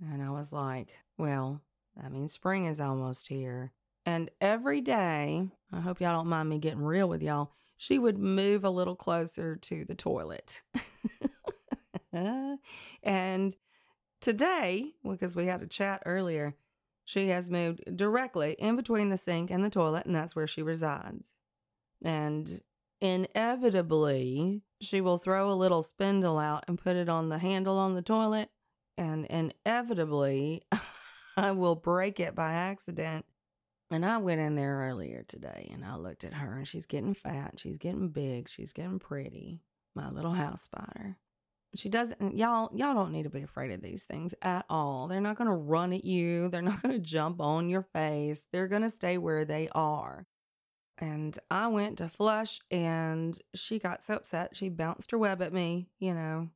And 0.00 0.22
I 0.22 0.30
was 0.30 0.52
like, 0.52 0.94
well, 1.18 1.62
that 2.00 2.12
means 2.12 2.32
spring 2.32 2.66
is 2.66 2.80
almost 2.80 3.26
here. 3.26 3.72
And 4.06 4.30
every 4.40 4.80
day, 4.80 5.48
I 5.72 5.80
hope 5.80 6.00
y'all 6.00 6.14
don't 6.14 6.28
mind 6.28 6.48
me 6.48 6.58
getting 6.58 6.84
real 6.84 7.08
with 7.08 7.20
y'all 7.20 7.50
she 7.84 7.98
would 7.98 8.16
move 8.16 8.64
a 8.64 8.70
little 8.70 8.96
closer 8.96 9.56
to 9.56 9.84
the 9.84 9.94
toilet. 9.94 10.62
and 13.02 13.56
today, 14.22 14.94
because 15.06 15.36
we 15.36 15.44
had 15.44 15.62
a 15.62 15.66
chat 15.66 16.02
earlier, 16.06 16.54
she 17.04 17.28
has 17.28 17.50
moved 17.50 17.94
directly 17.94 18.56
in 18.58 18.76
between 18.76 19.10
the 19.10 19.18
sink 19.18 19.50
and 19.50 19.62
the 19.62 19.68
toilet, 19.68 20.06
and 20.06 20.14
that's 20.14 20.34
where 20.34 20.46
she 20.46 20.62
resides. 20.62 21.34
And 22.02 22.62
inevitably, 23.02 24.62
she 24.80 25.02
will 25.02 25.18
throw 25.18 25.50
a 25.50 25.52
little 25.52 25.82
spindle 25.82 26.38
out 26.38 26.64
and 26.66 26.78
put 26.78 26.96
it 26.96 27.10
on 27.10 27.28
the 27.28 27.38
handle 27.38 27.76
on 27.76 27.94
the 27.94 28.00
toilet, 28.00 28.48
and 28.96 29.26
inevitably, 29.26 30.62
I 31.36 31.50
will 31.50 31.76
break 31.76 32.18
it 32.18 32.34
by 32.34 32.54
accident 32.54 33.26
and 33.94 34.04
I 34.04 34.18
went 34.18 34.40
in 34.40 34.56
there 34.56 34.88
earlier 34.88 35.24
today 35.26 35.70
and 35.72 35.84
I 35.84 35.96
looked 35.96 36.24
at 36.24 36.34
her 36.34 36.56
and 36.56 36.66
she's 36.66 36.86
getting 36.86 37.14
fat, 37.14 37.54
she's 37.58 37.78
getting 37.78 38.08
big, 38.08 38.48
she's 38.48 38.72
getting 38.72 38.98
pretty. 38.98 39.62
My 39.94 40.10
little 40.10 40.32
house 40.32 40.62
spider. 40.62 41.18
She 41.76 41.88
doesn't 41.88 42.36
y'all 42.36 42.70
y'all 42.74 42.94
don't 42.94 43.12
need 43.12 43.22
to 43.22 43.30
be 43.30 43.42
afraid 43.42 43.70
of 43.70 43.80
these 43.80 44.04
things 44.04 44.34
at 44.42 44.64
all. 44.68 45.06
They're 45.06 45.20
not 45.20 45.36
going 45.36 45.48
to 45.48 45.54
run 45.54 45.92
at 45.92 46.04
you. 46.04 46.48
They're 46.48 46.62
not 46.62 46.82
going 46.82 46.94
to 46.94 46.98
jump 46.98 47.40
on 47.40 47.68
your 47.68 47.82
face. 47.82 48.46
They're 48.52 48.68
going 48.68 48.82
to 48.82 48.90
stay 48.90 49.18
where 49.18 49.44
they 49.44 49.68
are. 49.72 50.26
And 50.98 51.38
I 51.50 51.68
went 51.68 51.98
to 51.98 52.08
flush 52.08 52.60
and 52.70 53.38
she 53.54 53.78
got 53.78 54.02
so 54.02 54.14
upset 54.14 54.56
she 54.56 54.68
bounced 54.68 55.12
her 55.12 55.18
web 55.18 55.40
at 55.42 55.52
me, 55.52 55.88
you 55.98 56.14
know. 56.14 56.50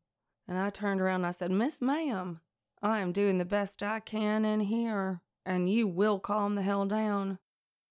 And 0.49 0.59
I 0.59 0.71
turned 0.71 1.01
around 1.01 1.21
and 1.21 1.27
I 1.27 1.33
said, 1.33 1.51
"Miss 1.53 1.81
Ma'am, 1.81 2.41
I 2.83 3.01
am 3.01 3.13
doing 3.13 3.39
the 3.39 3.45
best 3.45 3.83
I 3.83 4.01
can 4.01 4.45
in 4.45 4.61
here, 4.61 5.23
and 5.49 5.71
you 5.71 5.89
will 5.89 6.21
calm 6.21 6.55
the 6.55 6.63
hell 6.63 6.85
down. 6.85 7.39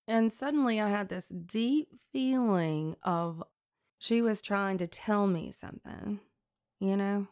And 0.07 0.31
suddenly 0.31 0.79
I 0.79 0.89
had 0.89 1.09
this 1.09 1.27
deep 1.27 1.89
feeling 2.13 2.95
of 3.01 3.43
she 3.97 4.21
was 4.21 4.43
trying 4.43 4.77
to 4.77 4.87
tell 4.87 5.25
me 5.25 5.51
something, 5.51 6.19
you 6.79 6.95
know? 6.95 7.27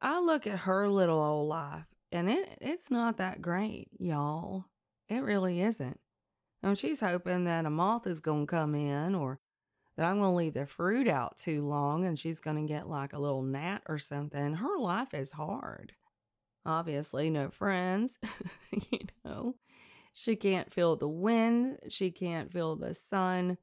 I 0.00 0.20
look 0.20 0.46
at 0.46 0.60
her 0.60 0.88
little 0.88 1.20
old 1.20 1.48
life, 1.48 1.86
and 2.12 2.30
it 2.30 2.56
it's 2.60 2.88
not 2.88 3.16
that 3.16 3.42
great, 3.42 3.88
y'all. 3.98 4.66
It 5.08 5.24
really 5.24 5.60
isn't. 5.60 5.98
And 6.62 6.78
she's 6.78 7.00
hoping 7.00 7.44
that 7.44 7.66
a 7.66 7.70
moth 7.70 8.06
is 8.06 8.20
going 8.20 8.46
to 8.46 8.50
come 8.50 8.76
in 8.76 9.16
or 9.16 9.40
that 9.96 10.06
I'm 10.06 10.20
going 10.20 10.30
to 10.30 10.36
leave 10.36 10.54
the 10.54 10.66
fruit 10.66 11.08
out 11.08 11.36
too 11.36 11.66
long 11.66 12.04
and 12.04 12.16
she's 12.16 12.40
going 12.40 12.56
to 12.56 12.72
get 12.72 12.88
like 12.88 13.12
a 13.12 13.18
little 13.18 13.42
gnat 13.42 13.82
or 13.88 13.98
something. 13.98 14.54
Her 14.54 14.78
life 14.78 15.14
is 15.14 15.32
hard. 15.32 15.94
Obviously, 16.68 17.30
no 17.30 17.48
friends, 17.48 18.18
you 18.90 18.98
know. 19.24 19.54
She 20.12 20.36
can't 20.36 20.70
feel 20.70 20.96
the 20.96 21.08
wind, 21.08 21.78
she 21.88 22.10
can't 22.10 22.52
feel 22.52 22.76
the 22.76 22.92
sun. 22.92 23.56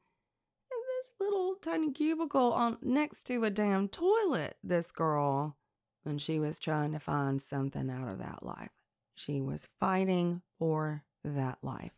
This 0.71 1.11
little 1.19 1.53
tiny 1.61 1.91
cubicle 1.91 2.51
on 2.51 2.79
next 2.81 3.25
to 3.25 3.43
a 3.43 3.51
damn 3.51 3.89
toilet, 3.89 4.55
this 4.63 4.91
girl, 4.91 5.55
when 6.01 6.17
she 6.17 6.39
was 6.39 6.57
trying 6.57 6.93
to 6.93 6.99
find 6.99 7.39
something 7.39 7.91
out 7.91 8.07
of 8.07 8.17
that 8.17 8.41
life. 8.41 8.71
She 9.13 9.39
was 9.39 9.67
fighting 9.79 10.41
for 10.57 11.03
that 11.23 11.59
life. 11.61 11.93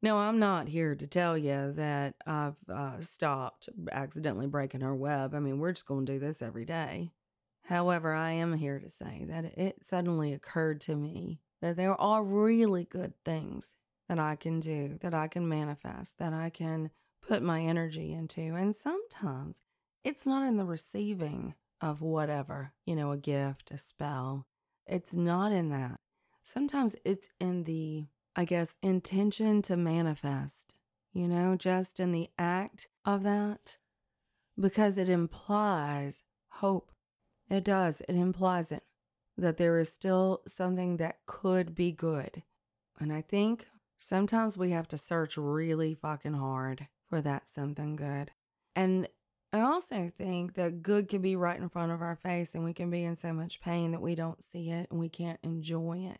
Now, 0.00 0.18
I'm 0.18 0.38
not 0.38 0.68
here 0.68 0.94
to 0.94 1.06
tell 1.08 1.36
you 1.36 1.72
that 1.72 2.14
I've 2.24 2.58
uh, 2.72 3.00
stopped 3.00 3.68
accidentally 3.90 4.46
breaking 4.46 4.82
her 4.82 4.94
web. 4.94 5.34
I 5.34 5.40
mean, 5.40 5.58
we're 5.58 5.72
just 5.72 5.86
going 5.86 6.06
to 6.06 6.12
do 6.12 6.18
this 6.20 6.40
every 6.40 6.64
day. 6.64 7.10
However, 7.68 8.12
I 8.12 8.32
am 8.32 8.54
here 8.54 8.78
to 8.78 8.90
say 8.90 9.24
that 9.28 9.44
it 9.58 9.84
suddenly 9.84 10.32
occurred 10.32 10.80
to 10.82 10.96
me 10.96 11.40
that 11.60 11.76
there 11.76 11.98
are 12.00 12.22
really 12.22 12.84
good 12.84 13.14
things 13.24 13.74
that 14.08 14.18
I 14.18 14.36
can 14.36 14.60
do, 14.60 14.98
that 15.00 15.14
I 15.14 15.28
can 15.28 15.48
manifest, 15.48 16.18
that 16.18 16.32
I 16.32 16.50
can 16.50 16.90
put 17.26 17.42
my 17.42 17.62
energy 17.62 18.12
into. 18.12 18.40
And 18.40 18.74
sometimes 18.74 19.60
it's 20.02 20.26
not 20.26 20.46
in 20.46 20.56
the 20.56 20.64
receiving 20.64 21.54
of 21.80 22.00
whatever, 22.00 22.72
you 22.86 22.96
know, 22.96 23.12
a 23.12 23.18
gift, 23.18 23.70
a 23.70 23.78
spell. 23.78 24.46
It's 24.86 25.14
not 25.14 25.52
in 25.52 25.68
that. 25.70 26.00
Sometimes 26.42 26.96
it's 27.04 27.28
in 27.38 27.64
the 27.64 28.06
I 28.38 28.44
guess, 28.44 28.76
intention 28.84 29.62
to 29.62 29.76
manifest, 29.76 30.76
you 31.12 31.26
know, 31.26 31.56
just 31.56 31.98
in 31.98 32.12
the 32.12 32.30
act 32.38 32.86
of 33.04 33.24
that, 33.24 33.78
because 34.56 34.96
it 34.96 35.08
implies 35.08 36.22
hope. 36.50 36.92
It 37.50 37.64
does, 37.64 38.02
it 38.08 38.14
implies 38.14 38.70
it, 38.70 38.84
that 39.36 39.56
there 39.56 39.78
is 39.78 39.92
still 39.92 40.42
something 40.46 40.98
that 40.98 41.18
could 41.26 41.74
be 41.74 41.92
good. 41.92 42.42
And 42.98 43.12
I 43.12 43.22
think 43.22 43.66
sometimes 43.96 44.56
we 44.56 44.70
have 44.72 44.88
to 44.88 44.98
search 44.98 45.36
really 45.36 45.94
fucking 45.94 46.34
hard 46.34 46.88
for 47.08 47.20
that 47.22 47.48
something 47.48 47.96
good. 47.96 48.32
And 48.76 49.08
I 49.52 49.60
also 49.60 50.10
think 50.14 50.54
that 50.54 50.82
good 50.82 51.08
can 51.08 51.22
be 51.22 51.36
right 51.36 51.58
in 51.58 51.70
front 51.70 51.92
of 51.92 52.02
our 52.02 52.16
face 52.16 52.54
and 52.54 52.64
we 52.64 52.74
can 52.74 52.90
be 52.90 53.04
in 53.04 53.16
so 53.16 53.32
much 53.32 53.60
pain 53.60 53.92
that 53.92 54.02
we 54.02 54.14
don't 54.14 54.42
see 54.42 54.70
it 54.70 54.90
and 54.90 55.00
we 55.00 55.08
can't 55.08 55.40
enjoy 55.42 56.06
it. 56.10 56.18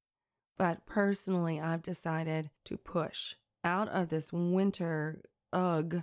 But 0.56 0.87
personally, 0.87 1.61
I've 1.61 1.82
decided 1.82 2.50
to 2.64 2.76
push 2.76 3.35
out 3.62 3.88
of 3.88 4.08
this 4.08 4.32
winter 4.32 5.23
ugh 5.52 6.02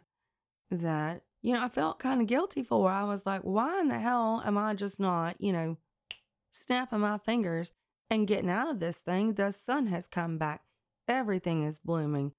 that, 0.70 1.24
you 1.46 1.54
know, 1.54 1.62
I 1.62 1.70
felt 1.70 2.00
kind 2.00 2.22
of 2.22 2.28
guilty 2.28 2.64
for. 2.64 2.90
I 2.90 3.04
was 3.04 3.28
like, 3.28 3.42
why 3.42 3.80
in 3.80 3.90
the 3.90 4.00
hell 4.00 4.42
am 4.44 4.58
I 4.58 4.74
just 4.74 5.00
not, 5.00 5.40
you 5.40 5.54
know, 5.54 5.78
snapping 6.52 7.02
my 7.02 7.20
fingers 7.20 7.72
and 8.10 8.28
getting 8.28 8.50
out 8.50 8.72
of 8.72 8.80
this 8.80 9.00
thing? 9.00 9.36
The 9.36 9.52
sun 9.52 9.86
has 9.86 10.08
come 10.08 10.40
back. 10.40 10.64
Everything 11.08 11.62
is 11.62 11.78
blooming. 11.78 12.32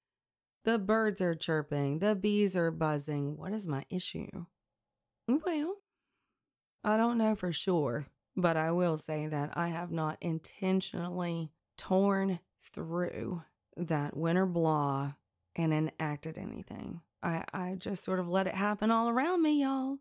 The 0.65 0.77
birds 0.77 1.21
are 1.21 1.37
chirping. 1.37 2.01
The 2.01 2.17
bees 2.17 2.57
are 2.57 2.73
buzzing. 2.73 3.37
What 3.37 3.53
is 3.53 3.69
my 3.69 3.85
issue? 3.89 4.47
Well, 5.29 5.77
I 6.83 6.97
don't 6.97 7.17
know 7.17 7.37
for 7.37 7.53
sure, 7.53 8.07
but 8.37 8.57
I 8.57 8.73
will 8.73 8.97
say 8.97 9.29
that 9.29 9.57
I 9.57 9.69
have 9.69 9.93
not 9.93 10.19
intentionally 10.21 11.53
torn 11.79 12.41
through 12.61 13.45
that 13.77 14.17
winter 14.17 14.47
blah 14.47 15.13
and 15.55 15.73
enacted 15.73 16.37
anything. 16.37 17.03
I, 17.27 17.45
I 17.53 17.75
just 17.77 18.05
sort 18.05 18.21
of 18.21 18.29
let 18.29 18.47
it 18.47 18.55
happen 18.55 18.93
all 18.93 19.09
around 19.09 19.43
me, 19.43 19.63
y'all, 19.63 19.99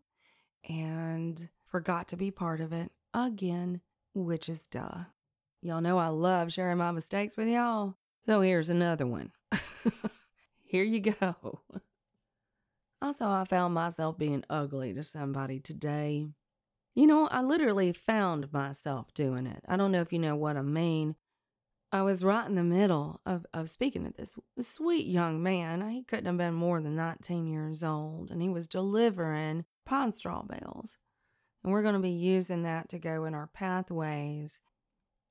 and 0.68 1.48
forgot 1.66 2.06
to 2.08 2.16
be 2.16 2.30
part 2.30 2.60
of 2.60 2.72
it 2.72 2.92
again, 3.12 3.80
which 4.14 4.48
is 4.48 4.68
duh. 4.68 5.06
Y'all 5.60 5.80
know 5.80 5.98
I 5.98 6.08
love 6.08 6.52
sharing 6.52 6.78
my 6.78 6.92
mistakes 6.92 7.36
with 7.36 7.48
y'all. 7.48 7.96
So 8.24 8.42
here's 8.42 8.70
another 8.70 9.06
one. 9.06 9.32
Here 10.64 10.84
you 10.84 11.00
go. 11.00 11.60
Also, 13.02 13.26
I 13.26 13.44
found 13.44 13.74
myself 13.74 14.16
being 14.16 14.44
ugly 14.48 14.94
to 14.94 15.02
somebody 15.02 15.58
today. 15.58 16.28
You 16.94 17.08
know, 17.08 17.26
I 17.26 17.42
literally 17.42 17.92
found 17.92 18.52
myself 18.52 19.12
doing 19.14 19.46
it. 19.46 19.64
I 19.68 19.76
don't 19.76 19.90
know 19.90 20.00
if 20.00 20.12
you 20.12 20.20
know 20.20 20.36
what 20.36 20.56
I 20.56 20.62
mean, 20.62 21.16
I 21.96 22.02
was 22.02 22.22
right 22.22 22.46
in 22.46 22.56
the 22.56 22.62
middle 22.62 23.22
of, 23.24 23.46
of 23.54 23.70
speaking 23.70 24.04
to 24.04 24.12
this 24.12 24.36
sweet 24.60 25.06
young 25.06 25.42
man. 25.42 25.88
He 25.88 26.02
couldn't 26.02 26.26
have 26.26 26.36
been 26.36 26.52
more 26.52 26.78
than 26.78 26.94
19 26.94 27.46
years 27.46 27.82
old, 27.82 28.30
and 28.30 28.42
he 28.42 28.50
was 28.50 28.66
delivering 28.66 29.64
pine 29.86 30.12
straw 30.12 30.42
bales. 30.42 30.98
And 31.64 31.72
we're 31.72 31.82
going 31.82 31.94
to 31.94 32.00
be 32.00 32.10
using 32.10 32.64
that 32.64 32.90
to 32.90 32.98
go 32.98 33.24
in 33.24 33.34
our 33.34 33.46
pathways. 33.46 34.60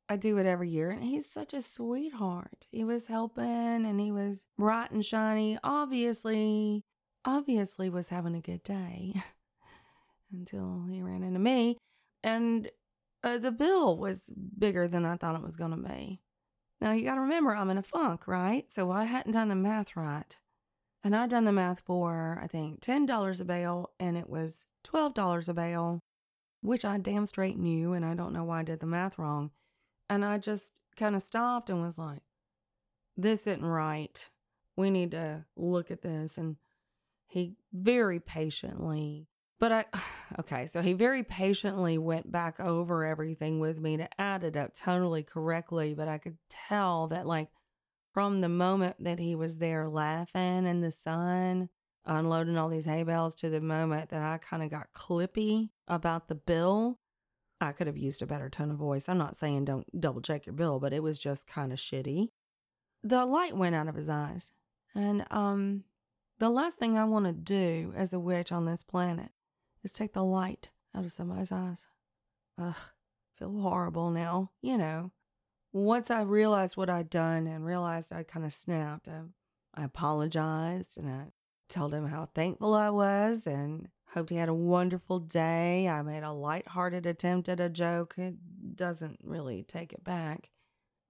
I 0.10 0.16
do 0.18 0.38
it 0.38 0.48
every 0.48 0.70
year, 0.70 0.90
and 0.90 1.04
he's 1.04 1.30
such 1.30 1.54
a 1.54 1.62
sweetheart. 1.62 2.66
He 2.72 2.84
was 2.84 3.08
helping 3.08 3.86
and 3.86 4.00
he 4.00 4.12
was 4.12 4.48
bright 4.58 4.90
and 4.90 5.06
shiny. 5.06 5.60
Obviously, 5.64 6.84
obviously 7.24 7.92
was 7.92 8.10
having 8.10 8.34
a 8.34 8.42
good 8.42 8.64
day 8.64 9.14
until 10.34 10.86
he 10.90 11.04
ran 11.04 11.22
into 11.22 11.40
me. 11.40 11.78
And 12.24 12.72
uh, 13.24 13.38
the 13.38 13.52
bill 13.52 13.98
was 13.98 14.32
bigger 14.58 14.88
than 14.88 15.06
I 15.06 15.18
thought 15.18 15.36
it 15.36 15.44
was 15.44 15.58
going 15.58 15.72
to 15.72 15.90
be. 15.90 16.22
Now 16.82 16.92
you 16.92 17.06
got 17.06 17.16
to 17.16 17.22
remember, 17.22 17.56
I'm 17.56 17.70
in 17.70 17.78
a 17.78 17.84
funk, 17.84 18.28
right? 18.28 18.72
So 18.72 18.92
I 18.92 19.06
hadn't 19.06 19.32
done 19.32 19.50
the 19.50 19.56
math 19.56 19.96
right. 19.96 20.36
And 21.04 21.16
I'd 21.16 21.30
done 21.30 21.46
the 21.46 21.52
math 21.52 21.82
for, 21.82 22.40
I 22.42 22.48
think, 22.48 22.82
$10 22.82 23.40
a 23.40 23.46
bale, 23.46 23.92
and 24.00 24.18
it 24.18 24.30
was 24.30 24.66
$12 24.88 25.48
a 25.48 25.54
bale, 25.54 26.00
which 26.62 26.84
I 26.84 26.98
damn 26.98 27.28
straight 27.28 27.58
knew, 27.58 27.94
and 27.94 28.04
I 28.04 28.16
don't 28.16 28.34
know 28.34 28.44
why 28.44 28.62
I 28.62 28.64
did 28.64 28.80
the 28.80 28.88
math 28.88 29.20
wrong. 29.20 29.52
And 30.10 30.26
I 30.26 30.38
just 30.40 30.74
kind 30.96 31.16
of 31.16 31.22
stopped 31.22 31.70
and 31.70 31.82
was 31.82 32.00
like, 32.00 32.24
this 33.16 33.48
isn't 33.48 33.64
right. 33.64 34.30
We 34.76 34.90
need 34.90 35.12
to 35.12 35.46
look 35.56 35.92
at 35.92 36.02
this. 36.02 36.38
And 36.38 36.58
he 37.28 37.54
very 37.72 38.20
patiently 38.20 39.28
but 39.60 39.72
I, 39.72 39.86
okay, 40.40 40.68
so 40.68 40.82
he 40.82 40.94
very 40.94 41.24
patiently 41.24 41.98
went 41.98 42.32
back 42.32 42.60
over 42.60 43.06
everything 43.06 43.60
with 43.60 43.80
me 43.80 43.98
to 43.98 44.22
add 44.22 44.44
it 44.44 44.58
up 44.58 44.74
totally 44.74 45.24
correctly. 45.24 45.94
But 45.94 46.08
I 46.08 46.18
could 46.18 46.38
tell 46.50 47.08
that, 47.08 47.26
like, 47.26 47.50
from 48.14 48.42
the 48.42 48.50
moment 48.50 48.98
that 49.00 49.20
he 49.20 49.36
was 49.36 49.58
there 49.58 49.90
laughing 49.90 50.66
in 50.66 50.82
the 50.82 50.92
sun, 50.92 51.70
unloading 52.06 52.58
all 52.58 52.70
these 52.70 52.86
hay 52.86 53.04
bales 53.04 53.36
to 53.36 53.50
the 53.50 53.62
moment 53.62 54.10
that 54.10 54.22
I 54.22 54.38
kind 54.38 54.64
of 54.64 54.70
got 54.70 54.94
clippy 54.96 55.70
about 55.88 56.28
the 56.28 56.36
bill, 56.36 57.00
I 57.60 57.72
could 57.72 57.88
have 57.88 57.98
used 57.98 58.22
a 58.22 58.28
better 58.28 58.50
tone 58.50 58.72
of 58.72 58.78
voice. 58.78 59.10
I'm 59.10 59.18
not 59.18 59.36
saying 59.36 59.66
don't 59.66 60.00
double 60.00 60.22
check 60.22 60.46
your 60.46 60.54
bill, 60.54 60.80
but 60.80 60.94
it 60.94 61.04
was 61.04 61.18
just 61.18 61.48
kind 61.48 61.74
of 61.74 61.80
shitty. 61.80 62.30
The 63.04 63.26
light 63.26 63.56
went 63.56 63.76
out 63.76 63.88
of 63.88 63.96
his 63.96 64.10
eyes. 64.10 64.54
And, 64.94 65.26
um, 65.30 65.84
the 66.40 66.50
last 66.50 66.78
thing 66.78 66.98
I 66.98 67.06
want 67.06 67.26
to 67.26 67.34
do 67.34 67.94
as 67.96 68.12
a 68.12 68.20
witch 68.20 68.52
on 68.52 68.66
this 68.66 68.84
planet 68.84 69.32
is 69.86 69.94
take 69.94 70.14
the 70.14 70.24
light 70.24 70.70
out 70.94 71.06
of 71.06 71.12
somebody's 71.12 71.52
eyes. 71.52 71.88
Ugh, 72.58 72.76
feel 73.38 73.62
horrible 73.62 74.10
now, 74.10 74.52
you 74.62 74.78
know. 74.78 75.12
Once 75.72 76.10
I 76.10 76.22
realized 76.22 76.76
what 76.76 76.90
I'd 76.90 77.10
done 77.10 77.48
and 77.48 77.66
realized 77.66 78.12
I 78.12 78.24
kind 78.24 78.46
of 78.46 78.52
snapped, 78.52 79.08
I, 79.08 79.22
I 79.74 79.84
apologized 79.84 80.98
and 80.98 81.10
I 81.10 81.26
told 81.70 81.94
him 81.94 82.08
how 82.08 82.30
thankful 82.34 82.74
I 82.74 82.90
was 82.90 83.46
and 83.46 83.90
hoped 84.14 84.30
he 84.30 84.38
had 84.38 84.50
a 84.50 84.54
wonderful 84.54 85.20
day. 85.20 85.88
I 85.88 86.02
made 86.02 86.24
a 86.24 86.32
light-hearted 86.32 87.06
attempt 87.06 87.50
at 87.50 87.60
a 87.60 87.70
joke. 87.70 88.16
It 88.18 88.76
doesn't 88.76 89.20
really 89.24 89.64
take 89.64 89.94
it 89.94 90.04
back. 90.04 90.50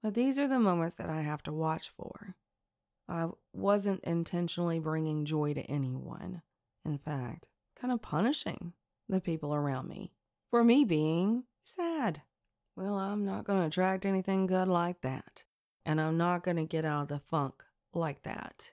But 0.01 0.15
these 0.15 0.37
are 0.37 0.47
the 0.47 0.59
moments 0.59 0.95
that 0.95 1.09
I 1.09 1.21
have 1.21 1.43
to 1.43 1.53
watch 1.53 1.89
for. 1.89 2.35
I 3.07 3.27
wasn't 3.53 4.03
intentionally 4.03 4.79
bringing 4.79 5.25
joy 5.25 5.53
to 5.53 5.61
anyone. 5.61 6.41
In 6.83 6.97
fact, 6.97 7.47
kind 7.79 7.93
of 7.93 8.01
punishing 8.01 8.73
the 9.07 9.21
people 9.21 9.53
around 9.53 9.87
me 9.87 10.11
for 10.49 10.63
me 10.63 10.85
being 10.85 11.43
sad. 11.63 12.21
Well, 12.75 12.95
I'm 12.95 13.23
not 13.23 13.45
going 13.45 13.59
to 13.59 13.67
attract 13.67 14.05
anything 14.05 14.47
good 14.47 14.67
like 14.67 15.01
that. 15.01 15.43
And 15.85 16.01
I'm 16.01 16.17
not 16.17 16.43
going 16.43 16.57
to 16.57 16.65
get 16.65 16.83
out 16.85 17.03
of 17.03 17.07
the 17.09 17.19
funk 17.19 17.63
like 17.93 18.23
that. 18.23 18.71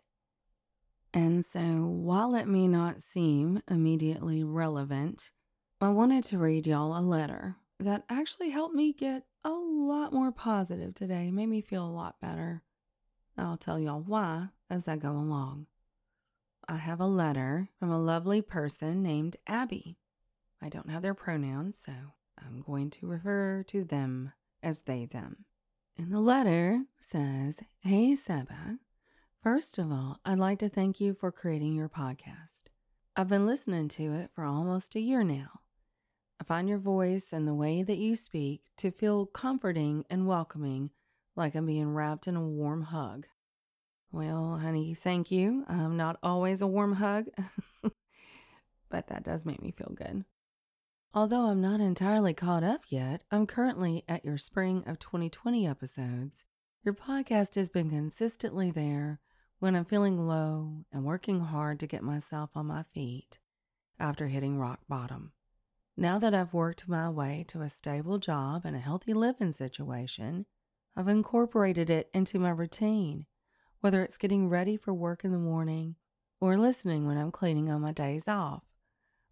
And 1.14 1.44
so, 1.44 1.60
while 1.60 2.34
it 2.34 2.48
may 2.48 2.66
not 2.66 3.02
seem 3.02 3.62
immediately 3.68 4.42
relevant, 4.42 5.30
I 5.80 5.90
wanted 5.90 6.24
to 6.24 6.38
read 6.38 6.66
y'all 6.66 6.96
a 6.96 7.02
letter 7.02 7.56
that 7.78 8.04
actually 8.08 8.50
helped 8.50 8.74
me 8.74 8.92
get 8.92 9.24
a 9.44 9.50
lot 9.50 10.12
more 10.12 10.32
positive 10.32 10.94
today, 10.94 11.30
made 11.30 11.48
me 11.48 11.60
feel 11.60 11.84
a 11.84 11.90
lot 11.90 12.20
better. 12.20 12.62
I'll 13.36 13.56
tell 13.56 13.78
y'all 13.78 14.00
why 14.00 14.48
as 14.70 14.88
I 14.88 14.96
go 14.96 15.10
along. 15.10 15.66
I 16.68 16.76
have 16.76 17.00
a 17.00 17.06
letter 17.06 17.68
from 17.78 17.90
a 17.90 17.98
lovely 17.98 18.40
person 18.40 19.02
named 19.02 19.36
Abby. 19.46 19.98
I 20.60 20.68
don't 20.68 20.90
have 20.90 21.02
their 21.02 21.14
pronouns, 21.14 21.76
so 21.76 21.92
I'm 22.38 22.62
going 22.62 22.90
to 22.90 23.06
refer 23.06 23.64
to 23.64 23.84
them 23.84 24.32
as 24.62 24.82
they, 24.82 25.06
them. 25.06 25.44
And 25.98 26.12
the 26.12 26.20
letter 26.20 26.84
says, 27.00 27.60
Hey, 27.80 28.14
Seba. 28.14 28.78
First 29.42 29.76
of 29.76 29.90
all, 29.90 30.20
I'd 30.24 30.38
like 30.38 30.60
to 30.60 30.68
thank 30.68 31.00
you 31.00 31.14
for 31.14 31.32
creating 31.32 31.74
your 31.74 31.88
podcast. 31.88 32.64
I've 33.16 33.28
been 33.28 33.44
listening 33.44 33.88
to 33.88 34.14
it 34.14 34.30
for 34.32 34.44
almost 34.44 34.94
a 34.94 35.00
year 35.00 35.24
now. 35.24 35.60
I 36.40 36.44
find 36.44 36.68
your 36.68 36.78
voice 36.78 37.32
and 37.32 37.46
the 37.46 37.54
way 37.54 37.82
that 37.82 37.98
you 37.98 38.14
speak 38.14 38.62
to 38.78 38.90
feel 38.90 39.26
comforting 39.26 40.04
and 40.08 40.28
welcoming, 40.28 40.90
like 41.34 41.54
I'm 41.56 41.66
being 41.66 41.92
wrapped 41.92 42.28
in 42.28 42.36
a 42.36 42.40
warm 42.40 42.82
hug. 42.82 43.26
Well, 44.12 44.58
honey, 44.58 44.92
thank 44.92 45.30
you. 45.30 45.64
I'm 45.68 45.96
not 45.96 46.18
always 46.22 46.60
a 46.60 46.66
warm 46.66 46.96
hug, 46.96 47.28
but 48.90 49.08
that 49.08 49.24
does 49.24 49.46
make 49.46 49.62
me 49.62 49.70
feel 49.70 49.92
good. 49.94 50.26
Although 51.14 51.46
I'm 51.46 51.62
not 51.62 51.80
entirely 51.80 52.34
caught 52.34 52.62
up 52.62 52.82
yet, 52.88 53.22
I'm 53.30 53.46
currently 53.46 54.04
at 54.06 54.24
your 54.24 54.36
spring 54.36 54.84
of 54.86 54.98
2020 54.98 55.66
episodes. 55.66 56.44
Your 56.84 56.92
podcast 56.92 57.54
has 57.54 57.70
been 57.70 57.88
consistently 57.88 58.70
there 58.70 59.20
when 59.60 59.74
I'm 59.74 59.86
feeling 59.86 60.26
low 60.26 60.84
and 60.92 61.04
working 61.04 61.40
hard 61.40 61.80
to 61.80 61.86
get 61.86 62.02
myself 62.02 62.50
on 62.54 62.66
my 62.66 62.84
feet 62.94 63.38
after 63.98 64.26
hitting 64.26 64.58
rock 64.58 64.80
bottom. 64.90 65.32
Now 65.96 66.18
that 66.18 66.34
I've 66.34 66.52
worked 66.52 66.88
my 66.88 67.08
way 67.08 67.44
to 67.48 67.62
a 67.62 67.70
stable 67.70 68.18
job 68.18 68.62
and 68.64 68.76
a 68.76 68.80
healthy 68.80 69.14
living 69.14 69.52
situation, 69.52 70.44
I've 70.96 71.08
incorporated 71.08 71.88
it 71.88 72.10
into 72.12 72.38
my 72.38 72.50
routine, 72.50 73.26
whether 73.82 74.02
it's 74.02 74.16
getting 74.16 74.48
ready 74.48 74.76
for 74.76 74.94
work 74.94 75.24
in 75.24 75.32
the 75.32 75.38
morning 75.38 75.96
or 76.40 76.56
listening 76.56 77.04
when 77.06 77.18
I'm 77.18 77.32
cleaning 77.32 77.68
on 77.68 77.82
my 77.82 77.92
days 77.92 78.28
off. 78.28 78.62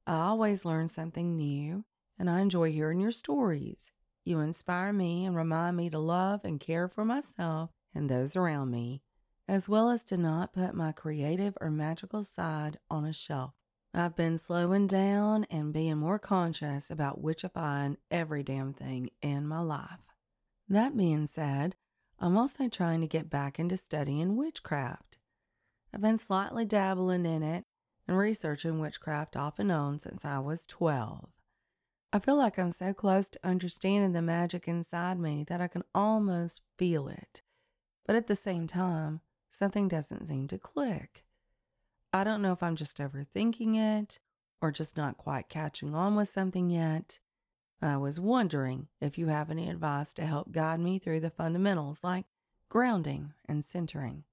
I 0.07 0.17
always 0.17 0.65
learn 0.65 0.89
something 0.89 1.37
new, 1.37 1.85
and 2.19 2.29
I 2.29 2.41
enjoy 2.41 2.73
hearing 2.73 3.01
your 3.01 3.13
stories. 3.13 3.93
You 4.25 4.41
inspire 4.41 4.93
me 4.93 5.25
and 5.25 5.37
remind 5.37 5.77
me 5.77 5.89
to 5.91 6.01
love 6.01 6.41
and 6.45 6.59
care 6.59 6.89
for 6.89 7.05
myself 7.05 7.71
and 7.95 8.11
those 8.11 8.35
around 8.35 8.73
me, 8.73 9.03
as 9.49 9.69
well 9.69 9.89
as 9.89 10.03
to 10.05 10.17
not 10.17 10.53
put 10.53 10.75
my 10.75 10.91
creative 10.91 11.57
or 11.61 11.71
magical 11.71 12.25
side 12.25 12.79
on 12.91 13.05
a 13.05 13.13
shelf. 13.13 13.55
I've 13.95 14.17
been 14.17 14.37
slowing 14.37 14.89
down 14.89 15.47
and 15.49 15.73
being 15.73 15.99
more 15.99 16.19
conscious 16.19 16.91
about 16.91 17.23
witchifying 17.23 17.99
every 18.11 18.43
damn 18.43 18.73
thing 18.73 19.11
in 19.23 19.47
my 19.47 19.61
life. 19.61 20.07
That 20.69 20.97
being 20.97 21.27
said, 21.27 21.77
I'm 22.21 22.37
also 22.37 22.69
trying 22.69 23.01
to 23.01 23.07
get 23.07 23.31
back 23.31 23.59
into 23.59 23.79
studying 23.79 24.37
witchcraft. 24.37 25.17
I've 25.95 26.03
been 26.03 26.19
slightly 26.19 26.67
dabbling 26.67 27.25
in 27.25 27.43
it 27.43 27.65
and 28.07 28.19
researching 28.19 28.79
witchcraft 28.79 29.37
off 29.37 29.59
and 29.59 29.73
on 29.73 29.99
since 29.99 30.25
I 30.25 30.39
was 30.39 30.67
12. 30.67 31.31
I 32.13 32.19
feel 32.19 32.37
like 32.37 32.59
I'm 32.59 32.73
so 32.73 32.93
close 32.93 33.31
to 33.31 33.41
understanding 33.43 34.13
the 34.13 34.21
magic 34.21 34.69
inside 34.69 35.19
me 35.19 35.45
that 35.49 35.63
I 35.63 35.69
can 35.69 35.85
almost 35.95 36.61
feel 36.77 37.09
it. 37.09 37.41
But 38.05 38.17
at 38.17 38.27
the 38.27 38.35
same 38.35 38.67
time, 38.67 39.21
something 39.49 39.89
doesn't 39.89 40.27
seem 40.27 40.47
to 40.49 40.59
click. 40.59 41.25
I 42.13 42.25
don't 42.25 42.43
know 42.43 42.53
if 42.53 42.63
I'm 42.63 42.77
just 42.77 42.99
overthinking 42.99 43.77
it 43.77 44.19
or 44.61 44.73
just 44.73 44.97
not 44.97 45.17
quite 45.17 45.49
catching 45.49 45.95
on 45.95 46.17
with 46.17 46.29
something 46.29 46.69
yet. 46.69 47.19
I 47.83 47.97
was 47.97 48.21
wondering 48.21 48.89
if 49.01 49.17
you 49.17 49.29
have 49.29 49.51
any 49.51 49.69
advice 49.71 50.13
to 50.15 50.23
help 50.23 50.53
guide 50.53 50.81
me 50.81 50.99
through 50.99 51.21
the 51.21 51.31
fundamentals 51.31 52.05
like 52.05 52.27
grounding 52.69 53.33
and 53.49 53.65
centering. 53.65 54.25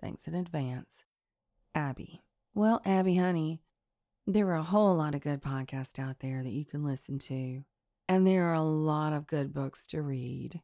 Thanks 0.00 0.26
in 0.26 0.34
advance. 0.34 1.04
Abby. 1.74 2.22
Well, 2.54 2.80
Abby, 2.84 3.16
honey, 3.16 3.60
there 4.26 4.48
are 4.48 4.54
a 4.54 4.62
whole 4.62 4.94
lot 4.96 5.14
of 5.14 5.20
good 5.20 5.42
podcasts 5.42 5.98
out 5.98 6.20
there 6.20 6.42
that 6.42 6.52
you 6.52 6.64
can 6.64 6.84
listen 6.84 7.18
to, 7.20 7.64
and 8.08 8.26
there 8.26 8.44
are 8.44 8.54
a 8.54 8.62
lot 8.62 9.12
of 9.12 9.26
good 9.26 9.52
books 9.52 9.86
to 9.88 10.00
read. 10.00 10.62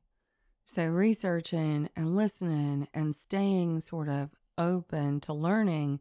So, 0.65 0.87
researching 0.87 1.91
and 1.95 2.17
listening 2.17 2.89
and 2.93 3.15
staying 3.15 3.81
sort 3.81 4.09
of 4.09 4.31
open 4.59 5.21
to 5.21 5.33
learning 5.33 6.01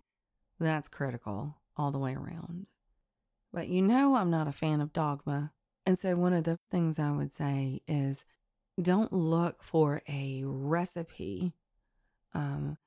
that's 0.59 0.87
critical 0.87 1.57
all 1.75 1.91
the 1.91 1.99
way 1.99 2.13
around. 2.13 2.67
But 3.53 3.67
you 3.67 3.81
know, 3.81 4.15
I'm 4.15 4.29
not 4.29 4.47
a 4.47 4.53
fan 4.53 4.81
of 4.81 4.93
dogma. 4.93 5.51
And 5.85 5.99
so, 5.99 6.15
one 6.15 6.33
of 6.33 6.45
the 6.45 6.59
things 6.71 6.97
I 6.97 7.11
would 7.11 7.33
say 7.33 7.81
is 7.87 8.25
don't 8.81 9.13
look 9.13 9.63
for 9.63 10.01
a 10.07 10.43
recipe, 10.43 11.53
um, 12.33 12.77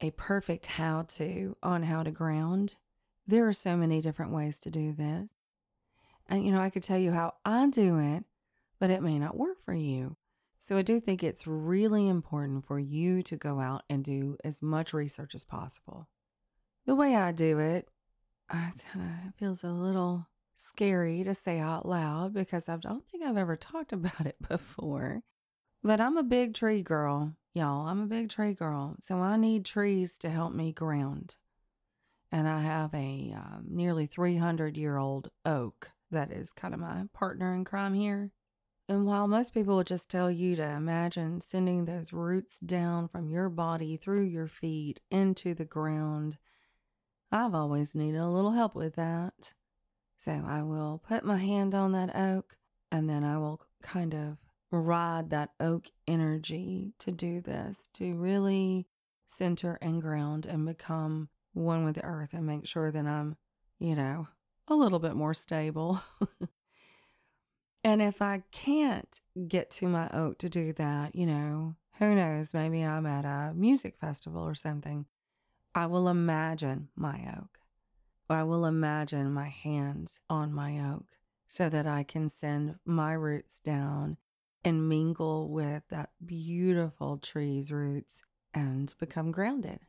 a 0.00 0.10
perfect 0.12 0.66
how 0.66 1.02
to 1.02 1.56
on 1.62 1.82
how 1.82 2.02
to 2.02 2.10
ground. 2.10 2.76
There 3.26 3.48
are 3.48 3.52
so 3.52 3.76
many 3.76 4.00
different 4.00 4.32
ways 4.32 4.60
to 4.60 4.70
do 4.70 4.92
this. 4.92 5.32
And, 6.28 6.44
you 6.44 6.52
know, 6.52 6.60
I 6.60 6.70
could 6.70 6.82
tell 6.82 6.98
you 6.98 7.12
how 7.12 7.34
I 7.44 7.68
do 7.68 7.98
it, 7.98 8.24
but 8.78 8.90
it 8.90 9.02
may 9.02 9.18
not 9.18 9.36
work 9.36 9.62
for 9.64 9.74
you. 9.74 10.16
So, 10.58 10.76
I 10.76 10.82
do 10.82 11.00
think 11.00 11.22
it's 11.22 11.46
really 11.46 12.06
important 12.06 12.64
for 12.64 12.78
you 12.78 13.22
to 13.24 13.36
go 13.36 13.60
out 13.60 13.82
and 13.90 14.04
do 14.04 14.36
as 14.44 14.62
much 14.62 14.94
research 14.94 15.34
as 15.34 15.44
possible. 15.44 16.08
The 16.86 16.94
way 16.94 17.16
I 17.16 17.32
do 17.32 17.58
it, 17.58 17.88
I 18.48 18.72
kind 18.92 19.10
of 19.26 19.34
feels 19.34 19.64
a 19.64 19.72
little 19.72 20.28
scary 20.56 21.24
to 21.24 21.34
say 21.34 21.58
out 21.58 21.86
loud 21.86 22.32
because 22.34 22.68
I 22.68 22.76
don't 22.76 23.06
think 23.08 23.24
I've 23.24 23.36
ever 23.36 23.56
talked 23.56 23.92
about 23.94 24.26
it 24.26 24.36
before. 24.46 25.22
But 25.82 26.00
I'm 26.00 26.16
a 26.16 26.22
big 26.22 26.54
tree 26.54 26.82
girl, 26.82 27.34
y'all. 27.52 27.86
I'm 27.86 28.00
a 28.00 28.06
big 28.06 28.30
tree 28.30 28.54
girl. 28.54 28.96
So 29.00 29.18
I 29.18 29.36
need 29.36 29.64
trees 29.64 30.16
to 30.18 30.30
help 30.30 30.54
me 30.54 30.72
ground. 30.72 31.36
And 32.32 32.48
I 32.48 32.60
have 32.60 32.92
a 32.94 33.34
uh, 33.36 33.58
nearly 33.66 34.06
300 34.06 34.76
year 34.76 34.96
old 34.96 35.30
oak 35.44 35.90
that 36.10 36.30
is 36.30 36.52
kind 36.52 36.74
of 36.74 36.80
my 36.80 37.04
partner 37.12 37.54
in 37.54 37.64
crime 37.64 37.94
here. 37.94 38.32
And 38.88 39.06
while 39.06 39.28
most 39.28 39.54
people 39.54 39.76
will 39.76 39.84
just 39.84 40.10
tell 40.10 40.30
you 40.30 40.56
to 40.56 40.62
imagine 40.62 41.40
sending 41.40 41.84
those 41.84 42.12
roots 42.12 42.60
down 42.60 43.08
from 43.08 43.30
your 43.30 43.48
body 43.48 43.96
through 43.96 44.24
your 44.24 44.46
feet 44.46 45.00
into 45.10 45.54
the 45.54 45.64
ground 45.64 46.38
I've 47.34 47.54
always 47.54 47.96
needed 47.96 48.20
a 48.20 48.28
little 48.28 48.52
help 48.52 48.76
with 48.76 48.94
that. 48.94 49.54
So 50.24 50.42
I 50.46 50.62
will 50.62 51.02
put 51.06 51.22
my 51.22 51.36
hand 51.36 51.74
on 51.74 51.92
that 51.92 52.16
oak 52.16 52.56
and 52.90 53.10
then 53.10 53.24
I 53.24 53.36
will 53.36 53.60
kind 53.82 54.14
of 54.14 54.38
ride 54.70 55.28
that 55.28 55.50
oak 55.60 55.90
energy 56.08 56.94
to 57.00 57.10
do 57.12 57.42
this, 57.42 57.90
to 57.92 58.14
really 58.14 58.86
center 59.26 59.78
and 59.82 60.00
ground 60.00 60.46
and 60.46 60.64
become 60.64 61.28
one 61.52 61.84
with 61.84 61.96
the 61.96 62.04
earth 62.04 62.32
and 62.32 62.46
make 62.46 62.66
sure 62.66 62.90
that 62.90 63.04
I'm, 63.04 63.36
you 63.78 63.94
know, 63.94 64.28
a 64.66 64.74
little 64.74 64.98
bit 64.98 65.14
more 65.14 65.34
stable. 65.34 66.00
and 67.84 68.00
if 68.00 68.22
I 68.22 68.44
can't 68.50 69.20
get 69.46 69.70
to 69.72 69.88
my 69.88 70.08
oak 70.08 70.38
to 70.38 70.48
do 70.48 70.72
that, 70.72 71.14
you 71.14 71.26
know, 71.26 71.76
who 71.98 72.14
knows, 72.14 72.54
maybe 72.54 72.80
I'm 72.82 73.04
at 73.04 73.26
a 73.26 73.52
music 73.54 73.98
festival 74.00 74.42
or 74.42 74.54
something 74.54 75.04
I 75.74 75.84
will 75.84 76.08
imagine 76.08 76.88
my 76.96 77.26
oak. 77.36 77.58
I 78.30 78.42
will 78.44 78.64
imagine 78.64 79.32
my 79.32 79.48
hands 79.48 80.20
on 80.30 80.52
my 80.52 80.78
oak 80.78 81.18
so 81.46 81.68
that 81.68 81.86
I 81.86 82.02
can 82.02 82.28
send 82.28 82.76
my 82.84 83.12
roots 83.12 83.60
down 83.60 84.16
and 84.64 84.88
mingle 84.88 85.50
with 85.50 85.82
that 85.90 86.10
beautiful 86.24 87.18
tree's 87.18 87.70
roots 87.70 88.22
and 88.54 88.94
become 88.98 89.30
grounded. 89.30 89.80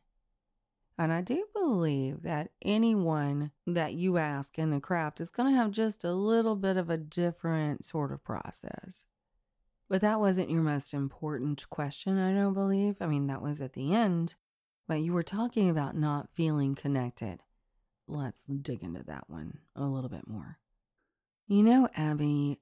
And 0.98 1.12
I 1.12 1.22
do 1.22 1.46
believe 1.54 2.24
that 2.24 2.52
anyone 2.62 3.52
that 3.68 3.94
you 3.94 4.18
ask 4.18 4.58
in 4.58 4.72
the 4.72 4.80
craft 4.80 5.20
is 5.20 5.32
going 5.32 5.50
to 5.50 5.56
have 5.56 5.72
just 5.72 6.04
a 6.04 6.14
little 6.14 6.56
bit 6.56 6.78
of 6.78 6.90
a 6.90 6.98
different 6.98 7.84
sort 7.84 8.12
of 8.12 8.24
process. 8.24 9.06
But 9.90 10.02
that 10.02 10.20
wasn't 10.20 10.50
your 10.50 10.62
most 10.62 10.94
important 10.94 11.70
question, 11.70 12.18
I 12.18 12.34
don't 12.34 12.54
believe. 12.54 12.96
I 13.02 13.08
mean, 13.08 13.28
that 13.28 13.42
was 13.42 13.62
at 13.62 13.74
the 13.74 13.94
end. 13.94 14.36
But 14.88 15.02
you 15.02 15.14
were 15.14 15.24
talking 15.24 15.70
about 15.70 15.96
not 15.96 16.30
feeling 16.34 16.76
connected. 16.76 17.42
Let's 18.08 18.46
dig 18.46 18.84
into 18.84 19.04
that 19.04 19.30
one 19.30 19.60
a 19.76 19.86
little 19.86 20.10
bit 20.10 20.28
more. 20.28 20.60
You 21.48 21.64
know, 21.64 21.90
Abby, 21.96 22.60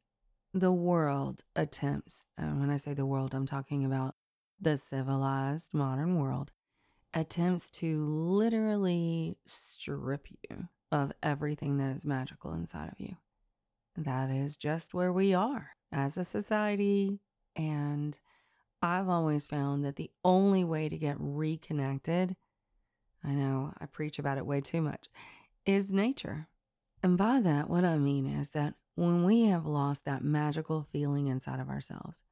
the 0.54 0.72
world 0.72 1.44
attempts, 1.56 2.26
and 2.38 2.60
when 2.60 2.70
I 2.70 2.78
say 2.78 2.94
the 2.94 3.06
world, 3.06 3.34
I'm 3.34 3.46
talking 3.46 3.84
about 3.86 4.16
the 4.60 4.78
civilized 4.78 5.74
modern 5.74 6.20
world, 6.20 6.52
attempts 7.14 7.70
to 7.70 8.06
literally 8.06 9.38
strip 9.46 10.28
you 10.50 10.70
of 10.92 11.12
everything 11.22 11.78
that 11.78 11.96
is 11.96 12.06
magical 12.06 12.54
inside 12.54 12.90
of 12.90 13.00
you. 13.00 13.18
That 13.96 14.30
is 14.30 14.56
just 14.56 14.94
where 14.94 15.14
we 15.14 15.34
are 15.34 15.72
as 15.92 16.18
a 16.18 16.24
society. 16.24 17.20
And 17.56 18.18
I've 18.82 19.10
always 19.10 19.48
found 19.48 19.86
that 19.86 19.96
the 19.96 20.12
only 20.24 20.64
way 20.64 20.90
to 20.90 20.98
get 20.98 21.16
reconnected, 21.20 22.36
I 23.24 23.32
know 23.32 23.74
I 23.80 23.86
preach 23.86 24.20
about 24.20 24.38
it 24.38 24.46
way 24.46 24.62
too 24.62 24.82
much, 24.82 25.08
is 25.66 25.94
nature. 25.94 26.48
And 27.02 27.18
by 27.18 27.42
that, 27.42 27.70
what 27.70 27.86
I 27.86 27.98
mean 27.98 28.26
is 28.26 28.52
that 28.52 28.76
when 28.96 29.24
we 29.24 29.46
have 29.46 29.66
lost 29.66 30.06
that 30.06 30.24
magical 30.24 30.88
feeling 30.92 31.28
inside 31.28 31.60
of 31.60 31.70
ourselves, 31.70 32.24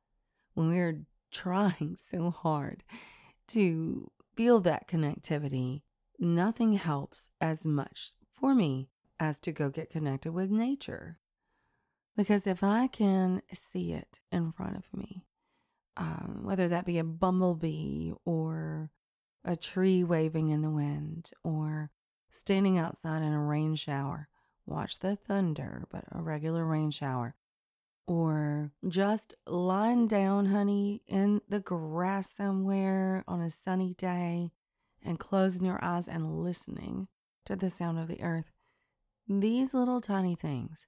when 0.54 0.70
we're 0.70 1.04
trying 1.32 1.96
so 1.98 2.30
hard 2.30 2.84
to 3.48 4.12
feel 4.36 4.60
that 4.62 4.88
connectivity, 4.88 5.84
nothing 6.20 6.74
helps 6.74 7.30
as 7.40 7.66
much 7.66 8.12
for 8.32 8.54
me 8.54 8.90
as 9.20 9.40
to 9.40 9.52
go 9.52 9.70
get 9.70 9.90
connected 9.90 10.32
with 10.32 10.50
nature. 10.50 11.20
Because 12.18 12.46
if 12.46 12.64
I 12.64 12.88
can 12.88 13.42
see 13.54 13.94
it 13.94 14.20
in 14.32 14.52
front 14.52 14.76
of 14.76 14.86
me, 14.94 15.26
um, 15.96 16.42
whether 16.44 16.68
that 16.68 16.86
be 16.86 16.98
a 16.98 17.04
bumblebee 17.04 18.12
or 18.26 18.90
a 19.44 19.56
tree 19.56 20.04
waving 20.04 20.50
in 20.50 20.62
the 20.62 20.70
wind 20.70 21.32
or 21.44 21.90
standing 22.30 22.78
outside 22.78 23.22
in 23.22 23.34
a 23.34 23.44
rain 23.44 23.76
shower, 23.76 24.30
watch 24.66 25.00
the 25.00 25.16
thunder, 25.16 25.86
but 25.92 26.06
a 26.12 26.22
regular 26.22 26.66
rain 26.66 26.92
shower, 26.92 27.36
or 28.08 28.72
just 28.88 29.36
lying 29.48 30.08
down, 30.08 30.48
honey, 30.48 31.02
in 31.08 31.42
the 31.50 31.60
grass 31.60 32.30
somewhere 32.30 33.24
on 33.28 33.42
a 33.42 33.50
sunny 33.50 33.94
day 33.94 34.52
and 35.04 35.20
closing 35.20 35.66
your 35.66 35.84
eyes 35.84 36.08
and 36.08 36.40
listening 36.40 37.08
to 37.46 37.56
the 37.56 37.70
sound 37.70 37.98
of 38.00 38.08
the 38.08 38.22
earth. 38.22 38.52
These 39.28 39.74
little 39.74 40.02
tiny 40.02 40.36
things, 40.36 40.86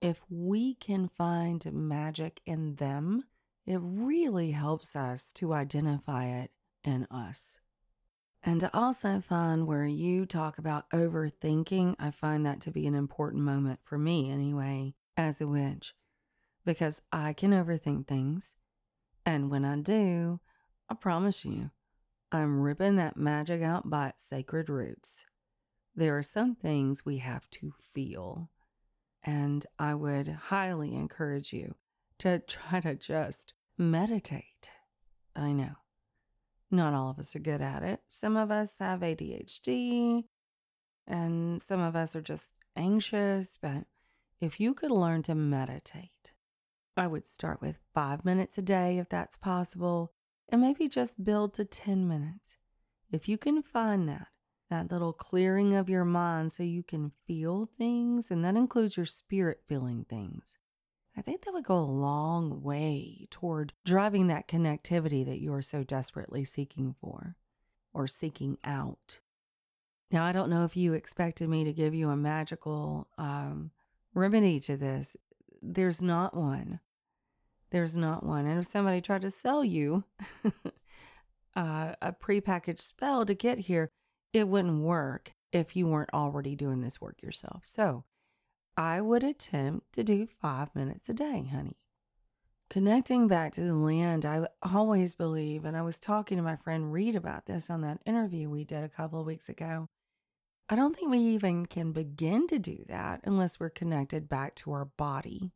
if 0.00 0.20
we 0.28 0.74
can 0.74 1.08
find 1.08 1.64
magic 1.72 2.40
in 2.46 2.76
them, 2.76 3.24
it 3.66 3.78
really 3.82 4.50
helps 4.52 4.96
us 4.96 5.32
to 5.34 5.52
identify 5.52 6.26
it 6.26 6.50
in 6.84 7.06
us. 7.10 7.58
And 8.42 8.60
to 8.60 8.74
also 8.74 9.20
find 9.20 9.66
where 9.66 9.86
you 9.86 10.24
talk 10.24 10.56
about 10.56 10.88
overthinking, 10.90 11.96
I 11.98 12.10
find 12.10 12.46
that 12.46 12.60
to 12.62 12.70
be 12.70 12.86
an 12.86 12.94
important 12.94 13.42
moment 13.42 13.80
for 13.82 13.98
me 13.98 14.30
anyway, 14.30 14.94
as 15.16 15.40
a 15.40 15.46
witch, 15.46 15.94
because 16.64 17.02
I 17.12 17.34
can 17.34 17.50
overthink 17.50 18.06
things. 18.06 18.56
And 19.26 19.50
when 19.50 19.64
I 19.66 19.76
do, 19.76 20.40
I 20.88 20.94
promise 20.94 21.44
you, 21.44 21.70
I'm 22.32 22.60
ripping 22.60 22.96
that 22.96 23.16
magic 23.16 23.62
out 23.62 23.90
by 23.90 24.08
its 24.08 24.22
sacred 24.22 24.70
roots. 24.70 25.26
There 25.94 26.16
are 26.16 26.22
some 26.22 26.54
things 26.54 27.04
we 27.04 27.18
have 27.18 27.50
to 27.50 27.74
feel. 27.78 28.48
And 29.22 29.66
I 29.78 29.94
would 29.94 30.28
highly 30.28 30.94
encourage 30.94 31.52
you 31.52 31.74
to 32.20 32.38
try 32.38 32.80
to 32.80 32.94
just 32.94 33.52
meditate. 33.76 34.70
I 35.36 35.52
know 35.52 35.79
not 36.70 36.94
all 36.94 37.10
of 37.10 37.18
us 37.18 37.34
are 37.34 37.40
good 37.40 37.60
at 37.60 37.82
it. 37.82 38.00
Some 38.06 38.36
of 38.36 38.50
us 38.50 38.78
have 38.78 39.00
ADHD, 39.00 40.24
and 41.06 41.60
some 41.60 41.80
of 41.80 41.96
us 41.96 42.14
are 42.14 42.22
just 42.22 42.54
anxious. 42.76 43.58
But 43.60 43.84
if 44.40 44.60
you 44.60 44.74
could 44.74 44.90
learn 44.90 45.22
to 45.24 45.34
meditate, 45.34 46.34
I 46.96 47.06
would 47.06 47.26
start 47.26 47.60
with 47.60 47.80
five 47.94 48.24
minutes 48.24 48.58
a 48.58 48.62
day 48.62 48.98
if 48.98 49.08
that's 49.08 49.36
possible, 49.36 50.12
and 50.48 50.60
maybe 50.60 50.88
just 50.88 51.24
build 51.24 51.54
to 51.54 51.64
10 51.64 52.06
minutes. 52.06 52.56
If 53.12 53.28
you 53.28 53.38
can 53.38 53.62
find 53.62 54.08
that, 54.08 54.28
that 54.70 54.90
little 54.92 55.12
clearing 55.12 55.74
of 55.74 55.88
your 55.88 56.04
mind 56.04 56.52
so 56.52 56.62
you 56.62 56.82
can 56.82 57.12
feel 57.26 57.66
things, 57.66 58.30
and 58.30 58.44
that 58.44 58.56
includes 58.56 58.96
your 58.96 59.06
spirit 59.06 59.62
feeling 59.66 60.04
things, 60.08 60.56
I 61.16 61.22
think 61.22 61.44
that 61.44 61.52
would 61.52 61.64
go 61.64 61.76
a 61.76 61.80
long 61.80 62.62
way 62.62 63.26
toward 63.30 63.72
driving 63.84 64.28
that 64.28 64.48
connectivity 64.48 65.24
that 65.26 65.40
you 65.40 65.52
are 65.52 65.62
so 65.62 65.82
desperately 65.82 66.44
seeking 66.44 66.94
for 67.00 67.36
or 67.92 68.06
seeking 68.06 68.58
out. 68.64 69.20
Now, 70.10 70.24
I 70.24 70.32
don't 70.32 70.50
know 70.50 70.64
if 70.64 70.76
you 70.76 70.92
expected 70.92 71.48
me 71.48 71.64
to 71.64 71.72
give 71.72 71.94
you 71.94 72.10
a 72.10 72.16
magical 72.16 73.08
um, 73.18 73.70
remedy 74.14 74.60
to 74.60 74.76
this. 74.76 75.16
There's 75.62 76.02
not 76.02 76.36
one. 76.36 76.80
There's 77.70 77.96
not 77.96 78.24
one. 78.24 78.46
And 78.46 78.58
if 78.58 78.66
somebody 78.66 79.00
tried 79.00 79.22
to 79.22 79.30
sell 79.30 79.64
you 79.64 80.04
uh, 81.54 81.94
a 82.02 82.12
prepackaged 82.12 82.80
spell 82.80 83.24
to 83.26 83.34
get 83.34 83.58
here, 83.58 83.90
it 84.32 84.48
wouldn't 84.48 84.82
work 84.82 85.34
if 85.52 85.76
you 85.76 85.86
weren't 85.86 86.14
already 86.14 86.56
doing 86.56 86.80
this 86.80 87.00
work 87.00 87.22
yourself. 87.22 87.62
So, 87.64 88.04
I 88.76 89.00
would 89.00 89.22
attempt 89.22 89.92
to 89.94 90.04
do 90.04 90.26
five 90.40 90.74
minutes 90.74 91.08
a 91.08 91.14
day, 91.14 91.48
honey. 91.50 91.80
Connecting 92.70 93.26
back 93.26 93.52
to 93.54 93.62
the 93.62 93.74
land, 93.74 94.24
I 94.24 94.46
always 94.62 95.14
believe, 95.14 95.64
and 95.64 95.76
I 95.76 95.82
was 95.82 95.98
talking 95.98 96.36
to 96.36 96.42
my 96.42 96.54
friend 96.54 96.92
Reed 96.92 97.16
about 97.16 97.46
this 97.46 97.68
on 97.68 97.80
that 97.80 98.00
interview 98.06 98.48
we 98.48 98.64
did 98.64 98.84
a 98.84 98.88
couple 98.88 99.20
of 99.20 99.26
weeks 99.26 99.48
ago. 99.48 99.88
I 100.68 100.76
don't 100.76 100.94
think 100.94 101.10
we 101.10 101.18
even 101.18 101.66
can 101.66 101.90
begin 101.90 102.46
to 102.46 102.60
do 102.60 102.84
that 102.86 103.22
unless 103.24 103.58
we're 103.58 103.70
connected 103.70 104.28
back 104.28 104.54
to 104.56 104.70
our 104.70 104.84
body. 104.84 105.50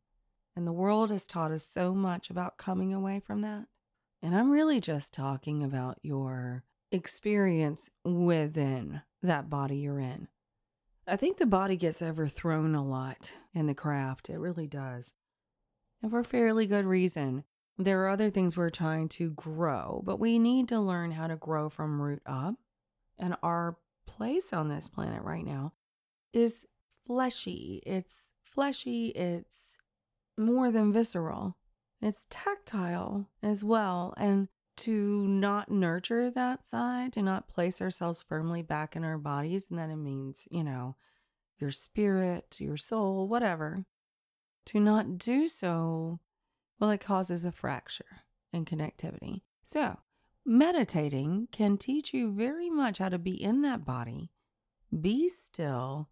And 0.56 0.66
the 0.66 0.72
world 0.72 1.10
has 1.10 1.28
taught 1.28 1.52
us 1.52 1.64
so 1.64 1.94
much 1.94 2.30
about 2.30 2.58
coming 2.58 2.92
away 2.92 3.20
from 3.20 3.42
that. 3.42 3.66
And 4.20 4.34
I'm 4.34 4.50
really 4.50 4.80
just 4.80 5.14
talking 5.14 5.62
about 5.62 5.98
your 6.02 6.64
experience 6.90 7.90
within 8.04 9.02
that 9.22 9.48
body 9.48 9.76
you're 9.76 10.00
in. 10.00 10.26
I 11.06 11.16
think 11.16 11.36
the 11.36 11.46
body 11.46 11.76
gets 11.76 12.00
overthrown 12.02 12.74
a 12.74 12.84
lot 12.84 13.32
in 13.52 13.66
the 13.66 13.74
craft. 13.74 14.30
It 14.30 14.38
really 14.38 14.66
does. 14.66 15.12
And 16.02 16.10
for 16.10 16.24
fairly 16.24 16.66
good 16.66 16.86
reason. 16.86 17.44
There 17.76 18.04
are 18.04 18.08
other 18.08 18.30
things 18.30 18.56
we're 18.56 18.70
trying 18.70 19.08
to 19.10 19.30
grow, 19.30 20.00
but 20.04 20.20
we 20.20 20.38
need 20.38 20.68
to 20.68 20.78
learn 20.78 21.10
how 21.10 21.26
to 21.26 21.34
grow 21.34 21.68
from 21.68 22.00
root 22.00 22.22
up. 22.24 22.54
And 23.18 23.36
our 23.42 23.78
place 24.06 24.52
on 24.52 24.68
this 24.68 24.86
planet 24.86 25.22
right 25.22 25.44
now 25.44 25.72
is 26.32 26.66
fleshy. 27.04 27.82
It's 27.84 28.30
fleshy, 28.42 29.08
it's 29.08 29.78
more 30.38 30.70
than 30.70 30.92
visceral, 30.92 31.56
it's 32.00 32.26
tactile 32.30 33.28
as 33.42 33.64
well. 33.64 34.14
And 34.16 34.48
to 34.76 35.26
not 35.28 35.70
nurture 35.70 36.30
that 36.30 36.64
side, 36.64 37.12
to 37.14 37.22
not 37.22 37.48
place 37.48 37.80
ourselves 37.80 38.22
firmly 38.22 38.62
back 38.62 38.96
in 38.96 39.04
our 39.04 39.18
bodies. 39.18 39.68
And 39.70 39.78
then 39.78 39.90
it 39.90 39.96
means, 39.96 40.48
you 40.50 40.64
know, 40.64 40.96
your 41.58 41.70
spirit, 41.70 42.56
your 42.60 42.76
soul, 42.76 43.28
whatever. 43.28 43.84
To 44.66 44.80
not 44.80 45.18
do 45.18 45.46
so, 45.46 46.20
well, 46.78 46.90
it 46.90 47.00
causes 47.00 47.44
a 47.44 47.52
fracture 47.52 48.22
in 48.52 48.64
connectivity. 48.64 49.42
So, 49.62 49.98
meditating 50.44 51.48
can 51.52 51.76
teach 51.76 52.14
you 52.14 52.32
very 52.32 52.70
much 52.70 52.98
how 52.98 53.10
to 53.10 53.18
be 53.18 53.42
in 53.42 53.62
that 53.62 53.84
body, 53.84 54.30
be 54.98 55.28
still, 55.28 56.08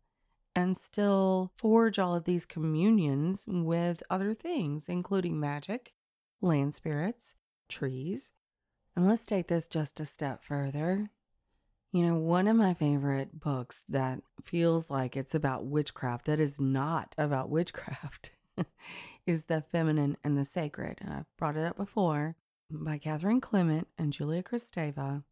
and 0.55 0.77
still 0.77 1.53
forge 1.57 1.99
all 1.99 2.15
of 2.15 2.25
these 2.25 2.45
communions 2.45 3.45
with 3.49 4.03
other 4.11 4.35
things, 4.35 4.89
including 4.89 5.41
magic, 5.41 5.95
land 6.41 6.75
spirits, 6.75 7.35
trees, 7.69 8.33
and 8.97 9.07
let's 9.07 9.27
take 9.27 9.49
this 9.49 9.69
just 9.69 10.01
a 10.01 10.07
step 10.07 10.43
further. 10.45 11.11
You 11.93 12.07
know, 12.07 12.15
one 12.17 12.49
of 12.49 12.57
my 12.57 12.75
favorite 12.75 13.39
books 13.39 13.85
that 13.89 14.21
feels 14.43 14.91
like 14.91 15.17
it's 15.17 15.35
about 15.35 15.67
witchcraft, 15.67 16.27
that 16.27 16.41
is 16.41 16.61
not 16.61 17.15
about 17.19 17.51
witchcraft, 17.51 18.31
is 19.27 19.45
The 19.45 19.61
Feminine 19.61 20.17
and 20.25 20.37
the 20.37 20.45
Sacred. 20.45 20.99
And 21.03 21.13
I've 21.13 21.37
brought 21.37 21.57
it 21.57 21.67
up 21.67 21.77
before 21.77 22.37
by 22.71 22.99
Catherine 22.99 23.41
Clement 23.41 23.89
and 23.99 24.13
Julia 24.13 24.43
Kristeva. 24.43 25.25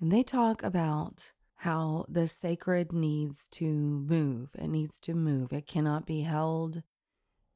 And 0.00 0.12
they 0.12 0.22
talk 0.22 0.62
about 0.62 1.32
how 1.60 2.04
the 2.08 2.28
sacred 2.28 2.92
needs 2.92 3.48
to 3.48 3.64
move. 3.64 4.50
It 4.58 4.68
needs 4.68 5.00
to 5.00 5.14
move. 5.14 5.52
It 5.52 5.66
cannot 5.66 6.04
be 6.06 6.22
held, 6.22 6.82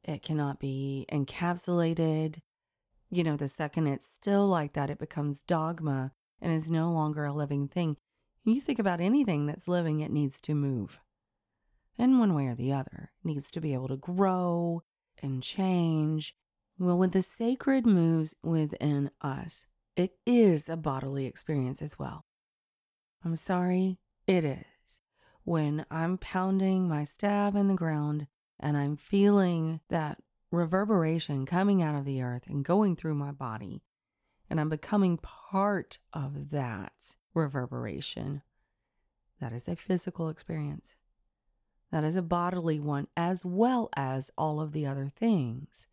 it 0.02 0.22
cannot 0.22 0.58
be 0.58 1.04
encapsulated, 1.12 2.40
you 3.11 3.25
know, 3.25 3.37
the 3.37 3.49
second 3.49 3.88
it's 3.88 4.07
still 4.07 4.46
like 4.46 4.73
that, 4.75 4.90
it 4.90 4.99
becomes 4.99 5.42
dogma 5.42 6.12
and 6.40 6.53
is 6.53 6.70
no 6.70 6.90
longer 6.90 7.25
a 7.25 7.33
living 7.33 7.68
thing. 7.68 7.96
You 8.44 8.61
think 8.61 8.79
about 8.79 9.01
anything 9.01 9.46
that's 9.46 9.68
living, 9.68 10.01
it 10.01 10.11
needs 10.11 10.40
to 10.42 10.55
move. 10.55 11.01
In 11.99 12.18
one 12.18 12.35
way 12.35 12.46
or 12.46 12.55
the 12.55 12.73
other, 12.73 13.11
needs 13.23 13.51
to 13.51 13.61
be 13.61 13.75
able 13.75 13.88
to 13.88 13.96
grow 13.96 14.83
and 15.23 15.42
change. 15.42 16.35
Well, 16.79 16.96
when 16.96 17.11
the 17.11 17.20
sacred 17.20 17.85
moves 17.85 18.35
within 18.42 19.11
us, 19.20 19.66
it 19.96 20.12
is 20.25 20.68
a 20.68 20.77
bodily 20.79 21.27
experience 21.27 21.83
as 21.83 21.99
well. 21.99 22.25
I'm 23.23 23.37
sorry, 23.37 23.99
it 24.27 24.44
is. 24.44 25.01
When 25.44 25.85
I'm 25.90 26.16
pounding 26.16 26.88
my 26.88 27.05
staff 27.05 27.55
in 27.55 27.68
the 27.68 27.75
ground 27.75 28.29
and 28.59 28.77
I'm 28.77 28.96
feeling 28.96 29.81
that 29.90 30.18
reverberation 30.50 31.46
coming 31.46 31.82
out 31.82 31.94
of 31.94 32.04
the 32.04 32.22
earth 32.22 32.46
and 32.46 32.64
going 32.64 32.96
through 32.96 33.14
my 33.14 33.32
body. 33.32 33.82
And 34.48 34.60
I'm 34.60 34.68
becoming 34.68 35.16
part 35.16 35.98
of 36.12 36.50
that 36.50 37.16
reverberation. 37.34 38.42
That 39.40 39.52
is 39.52 39.68
a 39.68 39.76
physical 39.76 40.28
experience. 40.28 40.96
That 41.92 42.04
is 42.04 42.16
a 42.16 42.22
bodily 42.22 42.78
one, 42.78 43.08
as 43.16 43.44
well 43.44 43.88
as 43.96 44.30
all 44.36 44.60
of 44.60 44.72
the 44.72 44.86
other 44.86 45.08
things. 45.08 45.86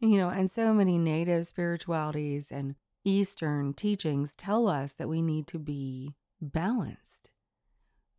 You 0.00 0.18
know, 0.18 0.28
and 0.28 0.50
so 0.50 0.74
many 0.74 0.98
native 0.98 1.46
spiritualities 1.46 2.52
and 2.52 2.74
Eastern 3.04 3.72
teachings 3.72 4.36
tell 4.36 4.68
us 4.68 4.94
that 4.94 5.08
we 5.08 5.22
need 5.22 5.46
to 5.48 5.58
be 5.58 6.16
balanced 6.40 7.30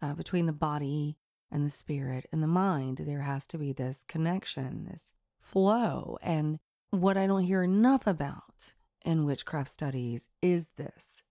uh, 0.01 0.13
between 0.13 0.45
the 0.45 0.53
body 0.53 1.17
and 1.51 1.65
the 1.65 1.69
spirit 1.69 2.25
and 2.31 2.43
the 2.43 2.47
mind, 2.47 2.99
there 2.99 3.21
has 3.21 3.47
to 3.47 3.57
be 3.57 3.71
this 3.71 4.03
connection, 4.07 4.85
this 4.89 5.13
flow. 5.47 6.17
And 6.21 6.59
what 6.91 7.17
I 7.17 7.27
don't 7.27 7.43
hear 7.43 7.63
enough 7.63 8.05
about 8.05 8.73
in 9.05 9.25
witchcraft 9.25 9.69
studies 9.69 10.29
is 10.41 10.71
this. 10.77 11.23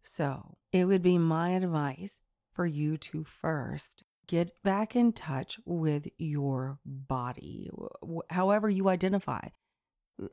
So 0.00 0.56
it 0.72 0.84
would 0.84 1.02
be 1.02 1.18
my 1.18 1.50
advice 1.50 2.20
for 2.52 2.66
you 2.66 2.96
to 2.98 3.24
first 3.24 4.04
get 4.26 4.52
back 4.62 4.94
in 4.94 5.12
touch 5.12 5.58
with 5.64 6.06
your 6.18 6.78
body, 6.84 7.70
however 8.30 8.70
you 8.70 8.88
identify. 8.88 9.48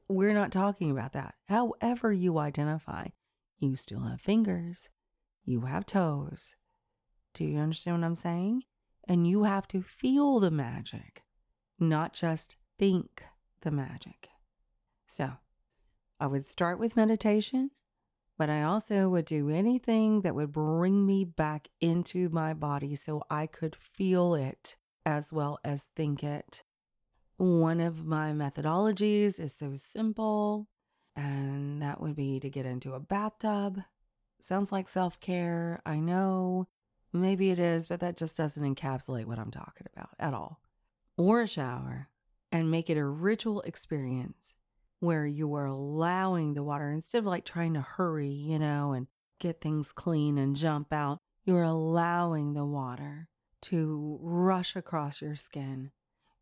We're 0.07 0.33
not 0.33 0.51
talking 0.51 0.91
about 0.91 1.13
that. 1.13 1.35
However, 1.47 2.11
you 2.11 2.37
identify, 2.37 3.07
you 3.57 3.75
still 3.75 4.01
have 4.01 4.21
fingers, 4.21 4.89
you 5.43 5.61
have 5.61 5.85
toes. 5.85 6.55
Do 7.33 7.45
you 7.45 7.59
understand 7.59 8.01
what 8.01 8.05
I'm 8.05 8.15
saying? 8.15 8.63
And 9.07 9.27
you 9.27 9.43
have 9.43 9.67
to 9.69 9.81
feel 9.81 10.39
the 10.39 10.51
magic, 10.51 11.23
not 11.79 12.13
just 12.13 12.57
think 12.79 13.23
the 13.61 13.71
magic. 13.71 14.29
So, 15.05 15.33
I 16.19 16.27
would 16.27 16.45
start 16.45 16.79
with 16.79 16.95
meditation, 16.95 17.71
but 18.37 18.49
I 18.49 18.63
also 18.63 19.09
would 19.09 19.25
do 19.25 19.49
anything 19.49 20.21
that 20.21 20.33
would 20.33 20.53
bring 20.53 21.05
me 21.05 21.25
back 21.25 21.67
into 21.81 22.29
my 22.29 22.53
body 22.53 22.95
so 22.95 23.21
I 23.29 23.47
could 23.47 23.75
feel 23.75 24.33
it 24.33 24.77
as 25.05 25.33
well 25.33 25.59
as 25.63 25.89
think 25.95 26.23
it. 26.23 26.63
One 27.37 27.81
of 27.81 28.05
my 28.05 28.31
methodologies 28.31 29.39
is 29.39 29.53
so 29.53 29.75
simple, 29.75 30.67
and 31.15 31.81
that 31.81 31.99
would 31.99 32.15
be 32.15 32.39
to 32.39 32.49
get 32.49 32.65
into 32.65 32.93
a 32.93 32.99
bathtub. 32.99 33.81
Sounds 34.39 34.71
like 34.71 34.87
self 34.87 35.19
care, 35.19 35.81
I 35.85 35.99
know. 35.99 36.67
Maybe 37.11 37.49
it 37.49 37.59
is, 37.59 37.87
but 37.87 37.99
that 37.99 38.17
just 38.17 38.37
doesn't 38.37 38.75
encapsulate 38.75 39.25
what 39.25 39.39
I'm 39.39 39.51
talking 39.51 39.87
about 39.93 40.11
at 40.17 40.33
all. 40.33 40.61
Or 41.17 41.41
a 41.41 41.47
shower 41.47 42.07
and 42.51 42.71
make 42.71 42.89
it 42.89 42.97
a 42.97 43.05
ritual 43.05 43.61
experience 43.61 44.55
where 44.99 45.25
you 45.25 45.53
are 45.55 45.65
allowing 45.65 46.53
the 46.53 46.63
water 46.63 46.89
instead 46.89 47.19
of 47.19 47.25
like 47.25 47.45
trying 47.45 47.73
to 47.73 47.81
hurry, 47.81 48.29
you 48.29 48.59
know, 48.59 48.91
and 48.91 49.07
get 49.39 49.61
things 49.61 49.91
clean 49.91 50.37
and 50.37 50.55
jump 50.55 50.91
out. 50.91 51.19
You're 51.45 51.63
allowing 51.63 52.53
the 52.53 52.65
water 52.65 53.29
to 53.61 54.19
rush 54.21 54.75
across 54.75 55.21
your 55.21 55.35
skin 55.35 55.91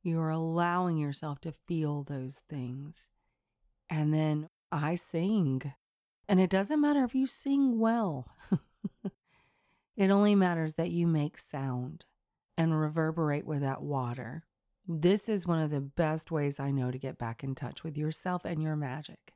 you're 0.07 0.29
allowing 0.29 0.97
yourself 0.97 1.41
to 1.41 1.51
feel 1.51 2.03
those 2.03 2.41
things. 2.49 3.09
And 3.89 4.13
then 4.13 4.47
I 4.71 4.95
sing. 4.95 5.73
And 6.29 6.39
it 6.39 6.49
doesn't 6.49 6.79
matter 6.79 7.03
if 7.03 7.13
you 7.13 7.27
sing 7.27 7.77
well, 7.77 8.27
it 9.97 10.09
only 10.09 10.33
matters 10.33 10.75
that 10.75 10.91
you 10.91 11.07
make 11.07 11.37
sound 11.37 12.05
and 12.57 12.79
reverberate 12.79 13.45
with 13.45 13.59
that 13.61 13.81
water. 13.81 14.45
This 14.89 15.27
is 15.27 15.45
one 15.45 15.59
of 15.59 15.69
the 15.69 15.81
best 15.81 16.31
ways 16.31 16.61
I 16.61 16.71
know 16.71 16.91
to 16.91 16.97
get 16.97 17.17
back 17.17 17.43
in 17.43 17.55
touch 17.55 17.83
with 17.83 17.97
yourself 17.97 18.45
and 18.45 18.63
your 18.63 18.77
magic. 18.77 19.33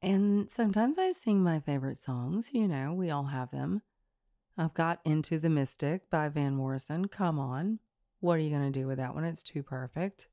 And 0.00 0.48
sometimes 0.48 0.98
I 0.98 1.10
sing 1.10 1.42
my 1.42 1.58
favorite 1.58 1.98
songs, 1.98 2.50
you 2.52 2.68
know, 2.68 2.92
we 2.92 3.10
all 3.10 3.24
have 3.24 3.50
them. 3.50 3.82
I've 4.56 4.74
got 4.74 5.00
Into 5.04 5.40
the 5.40 5.50
Mystic 5.50 6.08
by 6.10 6.28
Van 6.28 6.54
Morrison. 6.54 7.08
Come 7.08 7.40
on. 7.40 7.80
What 8.20 8.34
are 8.34 8.38
you 8.38 8.50
going 8.50 8.72
to 8.72 8.78
do 8.78 8.86
with 8.86 8.98
that 8.98 9.16
one? 9.16 9.24
It's 9.24 9.42
too 9.42 9.64
perfect. 9.64 10.28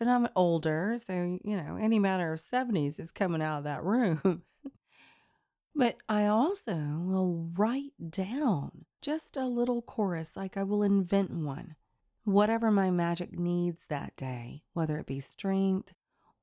And 0.00 0.10
I'm 0.10 0.28
older, 0.34 0.96
so, 0.98 1.38
you 1.44 1.56
know, 1.56 1.76
any 1.80 2.00
matter 2.00 2.32
of 2.32 2.40
70s 2.40 2.98
is 2.98 3.12
coming 3.12 3.42
out 3.42 3.58
of 3.58 3.64
that 3.64 3.84
room. 3.84 4.42
but 5.74 5.98
I 6.08 6.26
also 6.26 6.74
will 6.74 7.48
write 7.56 7.92
down 8.10 8.86
just 9.00 9.36
a 9.36 9.46
little 9.46 9.82
chorus, 9.82 10.36
like 10.36 10.56
I 10.56 10.64
will 10.64 10.82
invent 10.82 11.30
one. 11.30 11.76
Whatever 12.24 12.70
my 12.70 12.90
magic 12.90 13.38
needs 13.38 13.86
that 13.86 14.16
day, 14.16 14.62
whether 14.72 14.98
it 14.98 15.06
be 15.06 15.20
strength 15.20 15.92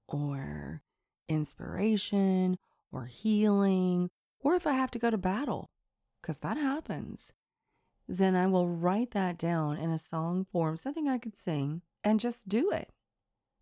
or 0.07 0.81
inspiration 1.27 2.57
or 2.91 3.05
healing, 3.05 4.09
or 4.39 4.55
if 4.55 4.65
I 4.67 4.73
have 4.73 4.91
to 4.91 4.99
go 4.99 5.09
to 5.09 5.17
battle, 5.17 5.69
because 6.21 6.39
that 6.39 6.57
happens 6.57 7.33
then 8.07 8.35
I 8.35 8.47
will 8.47 8.67
write 8.67 9.11
that 9.11 9.37
down 9.37 9.77
in 9.77 9.89
a 9.89 9.97
song 9.97 10.45
form, 10.51 10.75
something 10.75 11.07
I 11.07 11.17
could 11.17 11.35
sing, 11.35 11.81
and 12.03 12.19
just 12.19 12.49
do 12.49 12.71
it. 12.71 12.91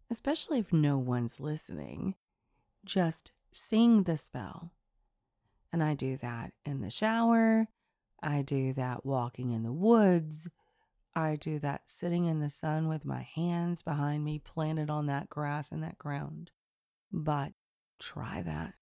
Especially 0.10 0.58
if 0.58 0.74
no 0.74 0.98
one's 0.98 1.40
listening. 1.40 2.16
Just 2.84 3.32
sing 3.52 4.04
the 4.04 4.18
spell. 4.18 4.72
And 5.72 5.84
I 5.84 5.94
do 5.94 6.18
that 6.18 6.54
in 6.66 6.82
the 6.82 6.90
shower. 6.90 7.68
I 8.24 8.42
do 8.42 8.74
that 8.74 9.06
walking 9.06 9.52
in 9.52 9.62
the 9.62 9.72
woods. 9.72 10.48
I 11.20 11.36
do 11.36 11.60
that 11.60 11.90
sitting 11.90 12.26
in 12.26 12.40
the 12.40 12.50
sun 12.50 12.88
with 12.88 13.06
my 13.06 13.22
hands 13.22 13.82
behind 13.82 14.24
me 14.24 14.40
planted 14.40 14.90
on 14.90 15.06
that 15.08 15.30
grass 15.30 15.72
and 15.72 15.84
that 15.84 15.98
ground. 15.98 16.52
But 17.12 17.54
try 18.00 18.42
that 18.42 18.76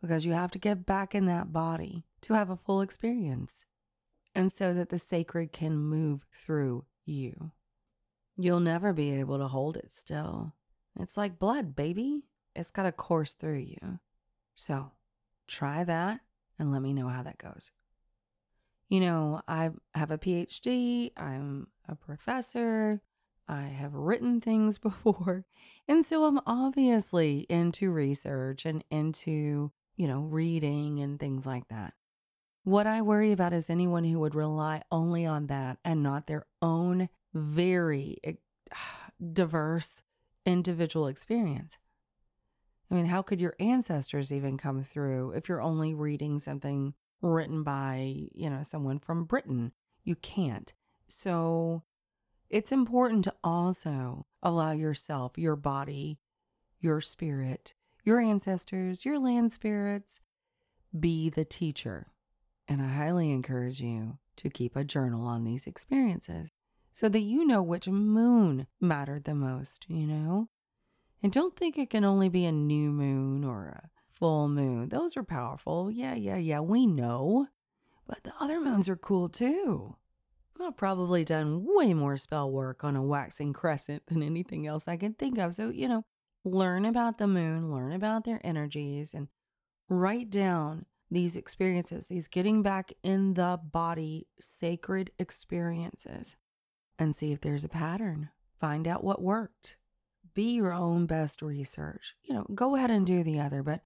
because 0.00 0.24
you 0.24 0.32
have 0.32 0.50
to 0.52 0.58
get 0.58 0.86
back 0.86 1.14
in 1.14 1.26
that 1.26 1.52
body 1.52 2.04
to 2.22 2.34
have 2.34 2.50
a 2.50 2.56
full 2.56 2.80
experience 2.80 3.66
and 4.34 4.52
so 4.52 4.74
that 4.74 4.88
the 4.88 4.98
sacred 4.98 5.52
can 5.52 5.76
move 5.78 6.26
through 6.32 6.84
you. 7.04 7.52
You'll 8.36 8.60
never 8.60 8.92
be 8.92 9.12
able 9.18 9.38
to 9.38 9.48
hold 9.48 9.76
it 9.76 9.90
still. 9.90 10.54
It's 10.98 11.16
like 11.16 11.38
blood, 11.38 11.74
baby. 11.74 12.24
It's 12.54 12.70
got 12.70 12.84
to 12.84 12.92
course 12.92 13.32
through 13.32 13.58
you. 13.58 13.98
So 14.54 14.92
try 15.46 15.84
that 15.84 16.20
and 16.58 16.72
let 16.72 16.82
me 16.82 16.92
know 16.92 17.08
how 17.08 17.22
that 17.22 17.38
goes. 17.38 17.70
You 18.88 19.00
know, 19.00 19.40
I 19.48 19.70
have 19.94 20.10
a 20.10 20.18
PhD, 20.18 21.10
I'm 21.16 21.68
a 21.88 21.96
professor, 21.96 23.02
I 23.48 23.62
have 23.62 23.94
written 23.94 24.40
things 24.40 24.78
before. 24.78 25.44
And 25.88 26.04
so 26.04 26.24
I'm 26.24 26.40
obviously 26.46 27.46
into 27.48 27.90
research 27.90 28.64
and 28.64 28.84
into, 28.90 29.72
you 29.96 30.08
know, 30.08 30.20
reading 30.20 31.00
and 31.00 31.18
things 31.18 31.46
like 31.46 31.68
that. 31.68 31.94
What 32.64 32.86
I 32.86 33.00
worry 33.02 33.30
about 33.30 33.52
is 33.52 33.70
anyone 33.70 34.04
who 34.04 34.18
would 34.18 34.34
rely 34.34 34.82
only 34.90 35.24
on 35.24 35.46
that 35.46 35.78
and 35.84 36.02
not 36.02 36.26
their 36.26 36.46
own 36.60 37.08
very 37.32 38.18
eh, 38.24 38.32
diverse 39.32 40.02
individual 40.44 41.06
experience. 41.06 41.78
I 42.90 42.94
mean, 42.94 43.06
how 43.06 43.22
could 43.22 43.40
your 43.40 43.54
ancestors 43.58 44.32
even 44.32 44.58
come 44.58 44.82
through 44.82 45.32
if 45.32 45.48
you're 45.48 45.62
only 45.62 45.94
reading 45.94 46.38
something 46.38 46.94
written 47.26 47.62
by, 47.62 48.28
you 48.32 48.50
know, 48.50 48.62
someone 48.62 48.98
from 48.98 49.24
Britain? 49.24 49.72
You 50.04 50.16
can't. 50.16 50.72
So 51.06 51.82
it's 52.48 52.72
important 52.72 53.24
to 53.24 53.34
also 53.42 54.26
allow 54.42 54.72
yourself, 54.72 55.36
your 55.36 55.56
body, 55.56 56.18
your 56.80 57.00
spirit, 57.00 57.74
your 58.04 58.20
ancestors, 58.20 59.04
your 59.04 59.18
land 59.18 59.52
spirits, 59.52 60.20
be 60.98 61.28
the 61.28 61.44
teacher. 61.44 62.12
And 62.68 62.80
I 62.80 62.88
highly 62.88 63.30
encourage 63.30 63.80
you 63.80 64.18
to 64.36 64.50
keep 64.50 64.76
a 64.76 64.84
journal 64.84 65.26
on 65.26 65.44
these 65.44 65.66
experiences 65.66 66.50
so 66.92 67.08
that 67.08 67.20
you 67.20 67.44
know 67.44 67.62
which 67.62 67.88
moon 67.88 68.66
mattered 68.80 69.24
the 69.24 69.34
most, 69.34 69.86
you 69.88 70.06
know? 70.06 70.48
And 71.22 71.32
don't 71.32 71.56
think 71.56 71.76
it 71.76 71.90
can 71.90 72.04
only 72.04 72.28
be 72.28 72.44
a 72.44 72.52
new 72.52 72.90
moon 72.90 73.44
or 73.44 73.66
a 73.66 73.95
full 74.18 74.48
moon. 74.48 74.88
Those 74.88 75.16
are 75.16 75.22
powerful. 75.22 75.90
Yeah, 75.90 76.14
yeah, 76.14 76.36
yeah, 76.36 76.60
we 76.60 76.86
know. 76.86 77.48
But 78.06 78.24
the 78.24 78.32
other 78.40 78.60
moons 78.60 78.88
are 78.88 78.96
cool 78.96 79.28
too. 79.28 79.96
I've 80.60 80.76
probably 80.76 81.24
done 81.24 81.66
way 81.66 81.92
more 81.92 82.16
spell 82.16 82.50
work 82.50 82.82
on 82.82 82.96
a 82.96 83.02
waxing 83.02 83.52
crescent 83.52 84.06
than 84.06 84.22
anything 84.22 84.66
else 84.66 84.88
I 84.88 84.96
can 84.96 85.12
think 85.12 85.38
of. 85.38 85.54
So, 85.54 85.68
you 85.68 85.86
know, 85.86 86.04
learn 86.44 86.84
about 86.84 87.18
the 87.18 87.26
moon, 87.26 87.70
learn 87.70 87.92
about 87.92 88.24
their 88.24 88.40
energies, 88.42 89.12
and 89.12 89.28
write 89.88 90.30
down 90.30 90.86
these 91.10 91.36
experiences, 91.36 92.08
these 92.08 92.26
getting 92.26 92.62
back 92.62 92.92
in 93.02 93.34
the 93.34 93.60
body 93.62 94.26
sacred 94.40 95.10
experiences, 95.18 96.36
and 96.98 97.14
see 97.14 97.32
if 97.32 97.40
there's 97.40 97.64
a 97.64 97.68
pattern. 97.68 98.30
Find 98.58 98.88
out 98.88 99.04
what 99.04 99.20
worked. 99.20 99.76
Be 100.34 100.54
your 100.54 100.72
own 100.72 101.06
best 101.06 101.42
research. 101.42 102.14
You 102.22 102.34
know, 102.34 102.46
go 102.54 102.76
ahead 102.76 102.90
and 102.90 103.06
do 103.06 103.22
the 103.22 103.38
other, 103.38 103.62
but 103.62 103.82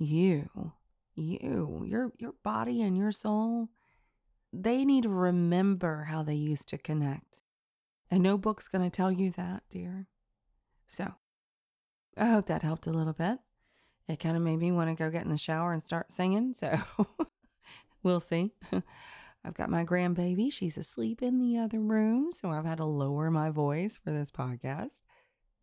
you, 0.00 0.72
you, 1.14 1.84
your 1.86 2.12
your 2.18 2.34
body 2.42 2.82
and 2.82 2.96
your 2.96 3.12
soul, 3.12 3.68
they 4.52 4.84
need 4.84 5.04
to 5.04 5.08
remember 5.08 6.04
how 6.04 6.22
they 6.22 6.34
used 6.34 6.68
to 6.68 6.78
connect. 6.78 7.42
And 8.10 8.22
no 8.22 8.36
book's 8.36 8.66
going 8.66 8.82
to 8.82 8.90
tell 8.90 9.12
you 9.12 9.30
that, 9.32 9.62
dear. 9.70 10.08
So, 10.88 11.14
I 12.16 12.26
hope 12.26 12.46
that 12.46 12.62
helped 12.62 12.88
a 12.88 12.92
little 12.92 13.12
bit 13.12 13.38
it 14.10 14.18
kind 14.18 14.36
of 14.36 14.42
made 14.42 14.58
me 14.58 14.72
want 14.72 14.90
to 14.90 14.96
go 14.96 15.10
get 15.10 15.24
in 15.24 15.30
the 15.30 15.38
shower 15.38 15.72
and 15.72 15.82
start 15.82 16.10
singing. 16.10 16.52
So 16.52 16.80
we'll 18.02 18.20
see. 18.20 18.52
I've 19.44 19.54
got 19.54 19.70
my 19.70 19.84
grandbaby. 19.84 20.52
She's 20.52 20.76
asleep 20.76 21.22
in 21.22 21.40
the 21.40 21.58
other 21.58 21.80
room. 21.80 22.32
So 22.32 22.50
I've 22.50 22.64
had 22.64 22.78
to 22.78 22.84
lower 22.84 23.30
my 23.30 23.50
voice 23.50 23.98
for 24.02 24.10
this 24.10 24.30
podcast. 24.30 25.02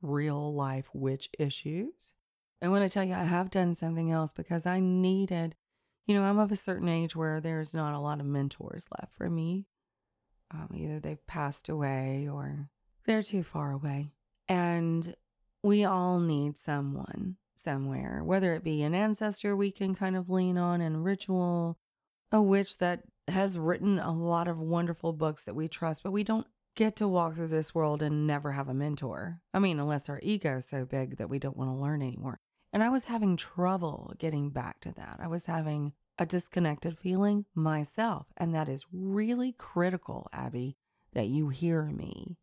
Real 0.01 0.55
life 0.55 0.89
witch 0.93 1.29
issues. 1.37 2.13
I 2.61 2.69
want 2.69 2.83
to 2.83 2.89
tell 2.89 3.03
you, 3.03 3.13
I 3.13 3.23
have 3.23 3.51
done 3.51 3.75
something 3.75 4.09
else 4.09 4.33
because 4.33 4.65
I 4.65 4.79
needed, 4.79 5.55
you 6.05 6.15
know, 6.15 6.23
I'm 6.23 6.39
of 6.39 6.51
a 6.51 6.55
certain 6.55 6.89
age 6.89 7.15
where 7.15 7.39
there's 7.39 7.73
not 7.73 7.93
a 7.93 7.99
lot 7.99 8.19
of 8.19 8.25
mentors 8.25 8.87
left 8.99 9.13
for 9.13 9.29
me. 9.29 9.67
Um, 10.51 10.69
either 10.73 10.99
they've 10.99 11.25
passed 11.27 11.69
away 11.69 12.27
or 12.31 12.69
they're 13.05 13.21
too 13.21 13.43
far 13.43 13.71
away. 13.71 14.11
And 14.47 15.15
we 15.61 15.83
all 15.83 16.19
need 16.19 16.57
someone 16.57 17.35
somewhere, 17.55 18.23
whether 18.23 18.53
it 18.53 18.63
be 18.63 18.81
an 18.83 18.95
ancestor 18.95 19.55
we 19.55 19.71
can 19.71 19.93
kind 19.93 20.15
of 20.15 20.29
lean 20.29 20.57
on 20.57 20.81
and 20.81 21.03
ritual, 21.03 21.77
a 22.31 22.41
witch 22.41 22.77
that 22.77 23.03
has 23.27 23.57
written 23.57 23.99
a 23.99 24.13
lot 24.13 24.47
of 24.47 24.61
wonderful 24.61 25.13
books 25.13 25.43
that 25.43 25.55
we 25.55 25.67
trust, 25.67 26.03
but 26.03 26.11
we 26.11 26.23
don't 26.23 26.47
get 26.75 26.95
to 26.95 27.07
walk 27.07 27.35
through 27.35 27.47
this 27.47 27.75
world 27.75 28.01
and 28.01 28.25
never 28.25 28.53
have 28.53 28.69
a 28.69 28.73
mentor. 28.73 29.41
I 29.53 29.59
mean, 29.59 29.79
unless 29.79 30.09
our 30.09 30.19
ego 30.23 30.57
is 30.57 30.67
so 30.67 30.85
big 30.85 31.17
that 31.17 31.29
we 31.29 31.39
don't 31.39 31.57
want 31.57 31.69
to 31.71 31.75
learn 31.75 32.01
anymore. 32.01 32.39
And 32.73 32.83
I 32.83 32.89
was 32.89 33.05
having 33.05 33.37
trouble 33.37 34.13
getting 34.17 34.49
back 34.49 34.81
to 34.81 34.91
that. 34.93 35.19
I 35.21 35.27
was 35.27 35.45
having 35.45 35.93
a 36.19 36.25
disconnected 36.25 36.97
feeling 36.97 37.45
myself. 37.55 38.27
And 38.37 38.53
that 38.53 38.67
is 38.67 38.85
really 38.91 39.53
critical, 39.53 40.27
Abby, 40.33 40.77
that 41.13 41.27
you 41.27 41.49
hear 41.49 41.85
me. 41.85 42.37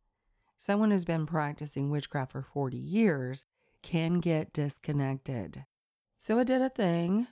Someone 0.56 0.90
who's 0.90 1.04
been 1.04 1.26
practicing 1.26 1.90
witchcraft 1.90 2.32
for 2.32 2.42
40 2.42 2.76
years 2.76 3.46
can 3.82 4.20
get 4.20 4.52
disconnected. 4.52 5.66
So 6.16 6.38
I 6.38 6.44
did 6.44 6.62
a 6.62 6.70
thing. 6.70 7.26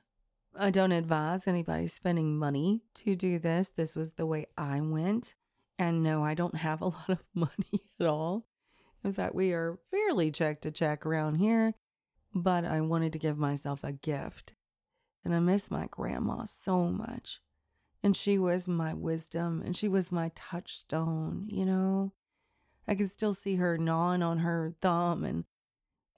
I 0.55 0.71
don't 0.71 0.93
advise 0.93 1.49
anybody 1.49 1.87
spending 1.87 2.39
money 2.39 2.83
to 2.97 3.17
do 3.17 3.39
this. 3.39 3.71
This 3.71 3.97
was 3.97 4.13
the 4.13 4.27
way 4.27 4.47
I 4.59 4.81
went. 4.81 5.35
And 5.79 6.03
no, 6.03 6.23
I 6.23 6.35
don't 6.35 6.57
have 6.57 6.83
a 6.83 6.87
lot 6.89 7.09
of 7.09 7.27
money 7.35 7.89
at 7.99 8.07
all. 8.07 8.47
In 9.05 9.13
fact, 9.13 9.35
we 9.35 9.53
are 9.53 9.79
fairly 9.91 10.31
check 10.31 10.61
to 10.61 10.71
check 10.71 11.07
around 11.07 11.37
here, 11.37 11.75
but 12.35 12.65
I 12.65 12.81
wanted 12.81 13.13
to 13.13 13.19
give 13.19 13.39
myself 13.39 13.85
a 13.85 13.93
gift. 13.93 14.55
And 15.25 15.35
I 15.35 15.41
miss 15.41 15.71
my 15.71 15.87
grandma 15.91 16.45
so 16.45 16.87
much. 16.87 17.41
And 18.03 18.17
she 18.17 18.39
was 18.39 18.67
my 18.67 18.93
wisdom 18.95 19.63
and 19.65 19.77
she 19.77 19.89
was 19.89 20.11
my 20.11 20.33
touchstone, 20.35 21.47
you 21.49 21.65
know? 21.65 22.13
I 22.89 22.97
could 22.97 23.11
still 23.11 23.33
see 23.33 23.57
her 23.57 23.79
gnawing 23.79 24.23
on 24.23 24.39
her 24.39 24.75
thumb. 24.81 25.25
And 25.25 25.45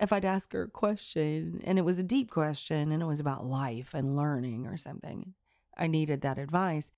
if 0.01 0.13
I'd 0.13 0.25
ask 0.25 0.53
her 0.53 0.63
a 0.63 0.71
question, 0.71 1.61
and 1.65 1.79
it 1.79 1.85
was 1.85 1.99
a 1.99 2.03
deep 2.03 2.31
question 2.31 2.91
and 2.91 3.03
it 3.03 3.07
was 3.07 3.21
about 3.21 3.45
life 3.45 3.93
and 3.93 4.17
learning 4.17 4.67
or 4.67 4.79
something, 4.79 5.35
I 5.77 5.87
needed 5.87 6.23
that 6.23 6.39
advice. 6.39 6.91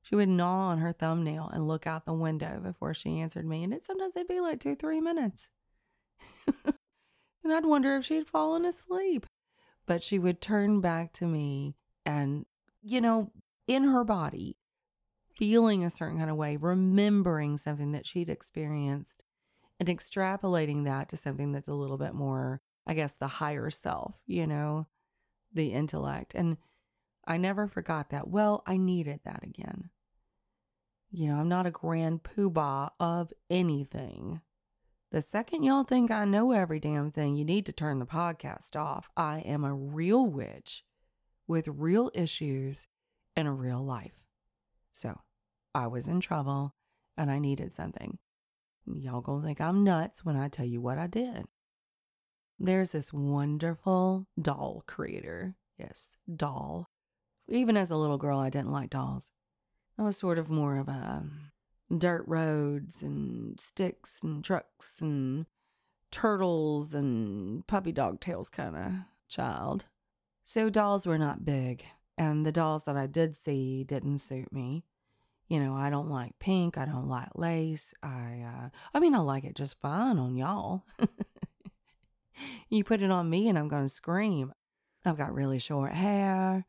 She 0.00 0.14
would 0.14 0.28
gnaw 0.28 0.68
on 0.68 0.78
her 0.78 0.92
thumbnail 0.92 1.50
and 1.52 1.68
look 1.68 1.86
out 1.86 2.06
the 2.06 2.14
window 2.14 2.60
before 2.62 2.94
she 2.94 3.20
answered 3.20 3.44
me. 3.44 3.64
And 3.64 3.74
it 3.74 3.84
sometimes 3.84 4.16
it'd 4.16 4.28
be 4.28 4.40
like 4.40 4.60
two, 4.60 4.76
three 4.76 5.00
minutes. 5.00 5.50
and 7.46 7.54
I'd 7.54 7.64
wonder 7.64 7.94
if 7.94 8.04
she'd 8.04 8.26
fallen 8.26 8.64
asleep. 8.64 9.24
But 9.86 10.02
she 10.02 10.18
would 10.18 10.40
turn 10.40 10.80
back 10.80 11.12
to 11.14 11.26
me 11.26 11.76
and, 12.04 12.44
you 12.82 13.00
know, 13.00 13.30
in 13.68 13.84
her 13.84 14.02
body, 14.02 14.56
feeling 15.32 15.84
a 15.84 15.90
certain 15.90 16.18
kind 16.18 16.28
of 16.28 16.36
way, 16.36 16.56
remembering 16.56 17.56
something 17.56 17.92
that 17.92 18.04
she'd 18.04 18.28
experienced 18.28 19.22
and 19.78 19.88
extrapolating 19.88 20.84
that 20.86 21.08
to 21.10 21.16
something 21.16 21.52
that's 21.52 21.68
a 21.68 21.74
little 21.74 21.98
bit 21.98 22.14
more, 22.14 22.60
I 22.84 22.94
guess, 22.94 23.14
the 23.14 23.28
higher 23.28 23.70
self, 23.70 24.16
you 24.26 24.48
know, 24.48 24.88
the 25.52 25.72
intellect. 25.72 26.34
And 26.34 26.56
I 27.24 27.36
never 27.36 27.68
forgot 27.68 28.10
that. 28.10 28.26
Well, 28.26 28.64
I 28.66 28.76
needed 28.76 29.20
that 29.24 29.44
again. 29.44 29.90
You 31.12 31.28
know, 31.28 31.36
I'm 31.36 31.48
not 31.48 31.66
a 31.66 31.70
grand 31.70 32.24
poobah 32.24 32.90
of 32.98 33.32
anything. 33.48 34.40
The 35.12 35.22
second 35.22 35.62
y'all 35.62 35.84
think 35.84 36.10
I 36.10 36.24
know 36.24 36.50
every 36.50 36.80
damn 36.80 37.12
thing, 37.12 37.36
you 37.36 37.44
need 37.44 37.64
to 37.66 37.72
turn 37.72 38.00
the 38.00 38.06
podcast 38.06 38.74
off. 38.74 39.08
I 39.16 39.38
am 39.40 39.64
a 39.64 39.72
real 39.72 40.26
witch 40.26 40.82
with 41.46 41.68
real 41.68 42.10
issues 42.12 42.88
and 43.36 43.46
a 43.46 43.52
real 43.52 43.84
life. 43.84 44.18
So 44.90 45.20
I 45.74 45.86
was 45.86 46.08
in 46.08 46.20
trouble 46.20 46.74
and 47.16 47.30
I 47.30 47.38
needed 47.38 47.72
something. 47.72 48.18
Y'all 48.84 49.20
gonna 49.20 49.44
think 49.44 49.60
I'm 49.60 49.84
nuts 49.84 50.24
when 50.24 50.36
I 50.36 50.48
tell 50.48 50.66
you 50.66 50.80
what 50.80 50.98
I 50.98 51.06
did. 51.06 51.46
There's 52.58 52.90
this 52.90 53.12
wonderful 53.12 54.26
doll 54.40 54.82
creator. 54.86 55.54
Yes, 55.78 56.16
doll. 56.34 56.90
Even 57.48 57.76
as 57.76 57.90
a 57.90 57.96
little 57.96 58.18
girl, 58.18 58.40
I 58.40 58.50
didn't 58.50 58.72
like 58.72 58.90
dolls. 58.90 59.30
I 59.98 60.02
was 60.02 60.16
sort 60.16 60.38
of 60.38 60.50
more 60.50 60.78
of 60.78 60.88
a 60.88 60.92
um, 60.92 61.52
dirt 61.94 62.24
roads 62.26 63.02
and 63.02 63.60
sticks 63.60 64.22
and 64.22 64.44
trucks 64.44 65.00
and 65.00 65.46
turtles 66.10 66.94
and 66.94 67.66
puppy 67.66 67.92
dog 67.92 68.20
tails 68.20 68.50
kind 68.50 68.76
of 68.76 68.92
child. 69.28 69.86
So 70.44 70.70
dolls 70.70 71.06
were 71.06 71.18
not 71.18 71.44
big, 71.44 71.84
and 72.16 72.46
the 72.46 72.52
dolls 72.52 72.84
that 72.84 72.96
I 72.96 73.06
did 73.06 73.36
see 73.36 73.84
didn't 73.84 74.18
suit 74.18 74.52
me. 74.52 74.84
You 75.48 75.60
know, 75.60 75.74
I 75.74 75.90
don't 75.90 76.08
like 76.08 76.38
pink. 76.38 76.76
I 76.76 76.84
don't 76.86 77.08
like 77.08 77.28
lace. 77.36 77.94
I, 78.02 78.44
uh, 78.44 78.68
I 78.92 79.00
mean, 79.00 79.14
I 79.14 79.18
like 79.18 79.44
it 79.44 79.54
just 79.54 79.80
fine 79.80 80.18
on 80.18 80.36
y'all. 80.36 80.84
you 82.68 82.82
put 82.82 83.00
it 83.00 83.10
on 83.10 83.30
me 83.30 83.48
and 83.48 83.56
I'm 83.56 83.68
going 83.68 83.84
to 83.84 83.88
scream. 83.88 84.52
I've 85.04 85.16
got 85.16 85.32
really 85.32 85.60
short 85.60 85.92
hair. 85.92 86.66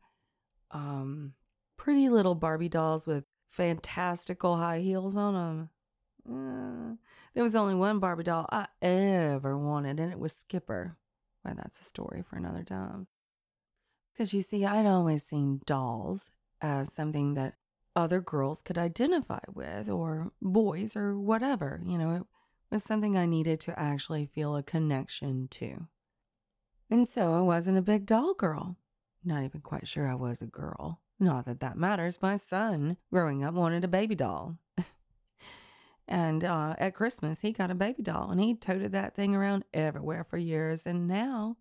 Um, 0.70 1.34
pretty 1.76 2.08
little 2.08 2.36
Barbie 2.36 2.68
dolls 2.68 3.04
with 3.04 3.24
fantastical 3.48 4.56
high 4.56 4.80
heels 4.80 5.16
on 5.16 5.34
them. 5.34 5.70
Uh, 6.28 6.96
there 7.34 7.42
was 7.42 7.56
only 7.56 7.74
one 7.74 7.98
Barbie 7.98 8.24
doll 8.24 8.46
I 8.50 8.66
ever 8.82 9.56
wanted, 9.56 9.98
and 9.98 10.12
it 10.12 10.18
was 10.18 10.32
Skipper. 10.32 10.96
Well, 11.44 11.54
that's 11.56 11.80
a 11.80 11.84
story 11.84 12.22
for 12.22 12.36
another 12.36 12.62
time. 12.62 13.06
Because 14.12 14.34
you 14.34 14.42
see, 14.42 14.64
I'd 14.64 14.86
always 14.86 15.24
seen 15.24 15.60
dolls 15.64 16.30
as 16.60 16.92
something 16.92 17.34
that 17.34 17.54
other 17.94 18.20
girls 18.20 18.60
could 18.60 18.76
identify 18.76 19.40
with, 19.52 19.88
or 19.88 20.32
boys, 20.42 20.96
or 20.96 21.18
whatever. 21.18 21.80
You 21.84 21.98
know, 21.98 22.10
it 22.16 22.22
was 22.70 22.82
something 22.82 23.16
I 23.16 23.26
needed 23.26 23.60
to 23.60 23.78
actually 23.78 24.26
feel 24.26 24.56
a 24.56 24.62
connection 24.62 25.48
to. 25.52 25.86
And 26.90 27.06
so 27.06 27.34
I 27.34 27.40
wasn't 27.40 27.78
a 27.78 27.82
big 27.82 28.06
doll 28.06 28.34
girl. 28.34 28.76
Not 29.24 29.42
even 29.44 29.60
quite 29.60 29.88
sure 29.88 30.08
I 30.08 30.14
was 30.14 30.42
a 30.42 30.46
girl. 30.46 31.00
Not 31.20 31.46
that 31.46 31.60
that 31.60 31.76
matters. 31.76 32.22
My 32.22 32.36
son, 32.36 32.96
growing 33.12 33.42
up, 33.42 33.54
wanted 33.54 33.84
a 33.84 33.88
baby 33.88 34.14
doll. 34.14 34.56
and 36.08 36.44
uh, 36.44 36.76
at 36.78 36.94
Christmas, 36.94 37.40
he 37.40 37.52
got 37.52 37.70
a 37.70 37.74
baby 37.74 38.02
doll 38.02 38.30
and 38.30 38.40
he 38.40 38.54
toted 38.54 38.92
that 38.92 39.14
thing 39.14 39.34
around 39.34 39.64
everywhere 39.74 40.24
for 40.24 40.36
years. 40.38 40.86
And 40.86 41.08
now 41.08 41.56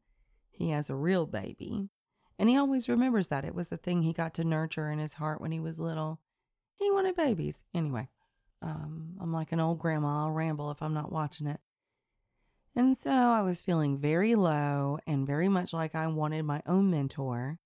he 0.52 0.70
has 0.70 0.90
a 0.90 0.96
real 0.96 1.26
baby. 1.26 1.90
And 2.40 2.50
he 2.50 2.58
always 2.58 2.88
remembers 2.88 3.30
that. 3.30 3.46
It 3.46 3.56
was 3.56 3.70
the 3.70 3.78
thing 3.78 4.04
he 4.04 4.14
got 4.14 4.36
to 4.36 4.44
nurture 4.44 4.92
in 4.92 5.00
his 5.00 5.16
heart 5.16 5.42
when 5.42 5.52
he 5.52 5.60
was 5.60 5.80
little. 5.80 6.20
He 6.76 6.92
wanted 6.92 7.16
babies. 7.16 7.64
Anyway, 7.74 8.10
um, 8.62 9.18
I'm 9.20 9.34
like 9.34 9.52
an 9.52 9.60
old 9.60 9.80
grandma. 9.80 10.26
I'll 10.26 10.32
ramble 10.32 10.70
if 10.70 10.84
I'm 10.84 10.94
not 10.94 11.12
watching 11.12 11.48
it. 11.48 11.60
And 12.76 12.96
so 12.96 13.10
I 13.10 13.42
was 13.42 13.64
feeling 13.64 13.98
very 13.98 14.36
low 14.36 15.00
and 15.08 15.26
very 15.26 15.50
much 15.50 15.74
like 15.74 15.96
I 15.96 16.06
wanted 16.06 16.44
my 16.44 16.62
own 16.68 16.92
mentor. 16.92 17.58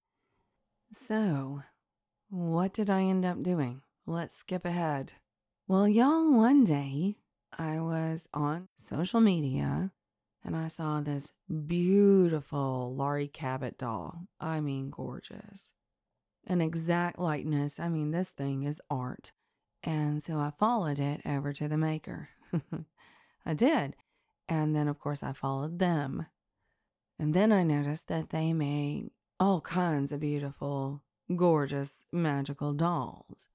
So, 0.94 1.64
what 2.32 2.74
did 2.74 2.90
I 2.90 3.04
end 3.04 3.26
up 3.26 3.44
doing? 3.44 3.82
Let's 4.08 4.36
skip 4.36 4.66
ahead. 4.66 5.14
Well, 5.68 5.88
y'all, 5.88 6.34
one 6.34 6.64
day 6.64 7.18
I 7.58 7.80
was 7.80 8.28
on 8.34 8.70
social 8.76 9.22
media 9.22 9.92
and 10.44 10.56
I 10.56 10.68
saw 10.68 11.02
this 11.02 11.34
beautiful 11.68 12.96
Laurie 12.96 13.28
Cabot 13.28 13.78
doll. 13.78 14.28
I 14.40 14.62
mean, 14.62 14.90
gorgeous 14.90 15.74
an 16.48 16.62
exact 16.62 17.20
likeness. 17.20 17.80
I 17.80 17.90
mean, 17.90 18.12
this 18.12 18.32
thing 18.32 18.64
is 18.64 18.82
art. 18.90 19.32
And 19.84 20.22
so 20.22 20.38
I 20.38 20.52
followed 20.58 21.00
it 21.00 21.22
over 21.26 21.54
to 21.54 21.68
the 21.68 21.78
maker. 21.78 22.30
I 23.46 23.54
did. 23.54 23.96
And 24.48 24.76
then, 24.76 24.88
of 24.88 25.00
course, 25.00 25.24
I 25.24 25.34
followed 25.34 25.80
them. 25.80 26.26
And 27.18 27.34
then 27.34 27.52
I 27.52 27.64
noticed 27.64 28.08
that 28.08 28.30
they 28.30 28.54
made 28.54 29.12
all 29.40 29.62
kinds 29.62 30.12
of 30.12 30.20
beautiful, 30.20 31.02
gorgeous, 31.36 32.06
magical 32.12 32.74
dolls. 32.74 33.50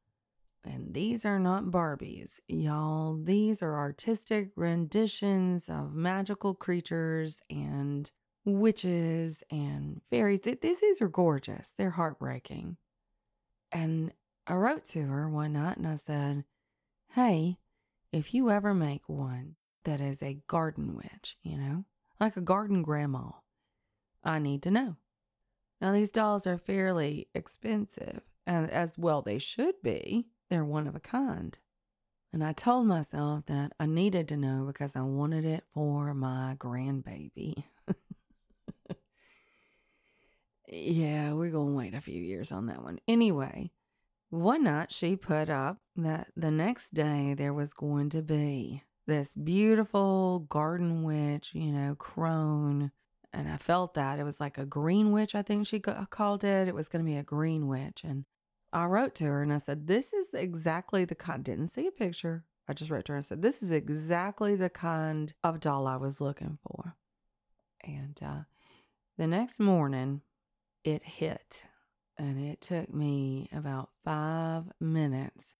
And 0.65 0.95
these 0.95 1.25
are 1.25 1.39
not 1.39 1.67
Barbies, 1.67 2.41
y'all. 2.49 3.17
These 3.17 3.63
are 3.63 3.79
artistic 3.79 4.51
renditions 4.57 5.69
of 5.69 5.95
magical 5.95 6.55
creatures 6.55 7.41
and 7.49 8.11
witches 8.45 9.45
and 9.51 10.01
fairies. 10.11 10.41
These 10.41 11.01
are 11.01 11.09
gorgeous. 11.09 11.73
They're 11.77 11.91
heartbreaking. 11.91 12.79
And 13.71 14.13
I 14.47 14.55
wrote 14.55 14.85
to 14.87 15.03
her 15.03 15.29
one 15.29 15.53
night 15.53 15.77
and 15.77 15.87
I 15.87 15.97
said, 15.97 16.45
Hey, 17.13 17.59
if 18.13 18.35
you 18.35 18.51
ever 18.51 18.75
make 18.75 19.09
one 19.09 19.57
that 19.85 20.01
is 20.01 20.23
a 20.23 20.41
garden 20.49 20.97
witch, 20.97 21.37
you 21.43 21.57
know, 21.57 21.85
like 22.19 22.37
a 22.37 22.41
garden 22.41 22.83
grandma, 22.83 23.31
I 24.25 24.39
need 24.41 24.63
to 24.63 24.71
know. 24.71 24.97
Now, 25.81 25.93
these 25.93 26.11
dolls 26.11 26.47
are 26.47 26.59
fairly 26.59 27.29
expensive, 27.35 28.23
and 28.47 28.71
as 28.71 28.97
well 28.97 29.23
they 29.23 29.39
should 29.39 29.75
be. 29.83 30.27
They're 30.49 30.65
one 30.65 30.87
of 30.87 30.95
a 30.95 31.01
kind. 31.01 31.59
And 32.33 32.43
I 32.45 32.53
told 32.53 32.87
myself 32.87 33.47
that 33.47 33.73
I 33.81 33.87
needed 33.87 34.29
to 34.29 34.37
know 34.37 34.65
because 34.67 34.97
I 34.97 35.03
wanted 35.03 35.45
it 35.45 35.65
for 35.73 36.15
my 36.15 36.55
grandbaby. 36.59 37.65
Yeah, 40.69 41.33
we're 41.33 41.51
going 41.51 41.69
to 41.69 41.77
wait 41.77 41.95
a 41.95 42.01
few 42.01 42.21
years 42.21 42.51
on 42.51 42.67
that 42.67 42.83
one. 42.83 42.99
Anyway, 43.07 43.71
one 44.31 44.65
night 44.65 44.91
she 44.91 45.15
put 45.17 45.49
up 45.49 45.79
that 45.95 46.29
the 46.37 46.51
next 46.51 46.93
day 46.93 47.35
there 47.35 47.55
was 47.55 47.73
going 47.73 48.09
to 48.11 48.23
be 48.23 48.83
this 49.07 49.35
beautiful 49.35 50.41
garden 50.41 51.05
witch, 51.05 51.55
you 51.55 51.71
know, 51.71 51.95
crone. 51.95 52.91
And 53.33 53.49
I 53.49 53.57
felt 53.57 53.95
that 53.95 54.19
it 54.19 54.25
was 54.25 54.41
like 54.41 54.57
a 54.57 54.65
green 54.65 55.13
witch, 55.13 55.35
I 55.35 55.43
think 55.43 55.67
she 55.67 55.81
called 55.81 56.45
it. 56.45 56.69
It 56.69 56.75
was 56.75 56.89
going 56.89 57.05
to 57.05 57.11
be 57.11 57.19
a 57.19 57.23
green 57.23 57.67
witch. 57.69 58.03
And 58.05 58.25
I 58.73 58.87
wrote 58.87 59.15
to 59.17 59.25
her 59.25 59.43
and 59.43 59.53
I 59.53 59.59
said, 59.59 59.87
This 59.87 60.13
is 60.13 60.33
exactly 60.33 61.05
the 61.05 61.15
kind, 61.15 61.45
didn't 61.45 61.69
see 61.69 61.87
a 61.87 61.93
picture. 61.93 62.45
I 62.69 62.73
just 62.73 62.91
wrote 62.91 63.05
to 63.07 63.13
her 63.13 63.17
and 63.17 63.25
said, 63.25 63.43
This 63.43 63.63
is 63.63 63.71
exactly 63.71 64.57
the 64.57 64.71
kind 64.71 65.35
of 65.45 65.61
doll 65.61 65.87
I 65.87 65.97
was 65.97 66.21
looking 66.21 66.59
for. 66.67 66.97
And 67.85 68.19
uh, 68.25 68.41
the 69.19 69.27
next 69.27 69.61
morning, 69.61 70.23
it 70.83 71.03
hit. 71.03 71.67
And 72.19 72.41
it 72.43 72.63
took 72.63 72.93
me 72.95 73.49
about 73.53 73.91
five 74.03 74.65
minutes 74.81 75.55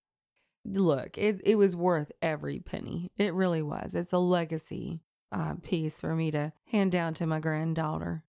look, 0.75 1.17
it, 1.19 1.41
it 1.45 1.57
was 1.57 1.77
worth 1.77 2.13
every 2.21 2.59
penny. 2.59 3.11
It 3.17 3.35
really 3.35 3.63
was. 3.63 3.95
It's 3.95 4.13
a 4.13 4.19
legacy 4.19 5.01
uh, 5.33 5.55
piece 5.63 6.01
for 6.01 6.15
me 6.15 6.31
to 6.31 6.53
hand 6.67 6.93
down 6.93 7.15
to 7.15 7.27
my 7.27 7.41
granddaughter. 7.41 8.25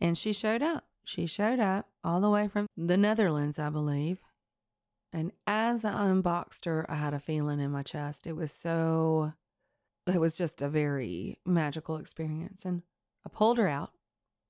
And 0.00 0.16
she 0.16 0.32
showed 0.32 0.62
up. 0.62 0.84
She 1.04 1.26
showed 1.26 1.60
up 1.60 1.88
all 2.02 2.20
the 2.20 2.30
way 2.30 2.48
from 2.48 2.66
the 2.76 2.96
Netherlands, 2.96 3.58
I 3.58 3.70
believe. 3.70 4.18
And 5.12 5.32
as 5.46 5.84
I 5.84 6.08
unboxed 6.08 6.64
her, 6.64 6.90
I 6.90 6.96
had 6.96 7.14
a 7.14 7.20
feeling 7.20 7.60
in 7.60 7.70
my 7.70 7.82
chest. 7.82 8.26
It 8.26 8.34
was 8.34 8.52
so, 8.52 9.32
it 10.06 10.20
was 10.20 10.34
just 10.34 10.62
a 10.62 10.68
very 10.68 11.38
magical 11.44 11.96
experience. 11.98 12.64
And 12.64 12.82
I 13.24 13.28
pulled 13.28 13.58
her 13.58 13.68
out, 13.68 13.92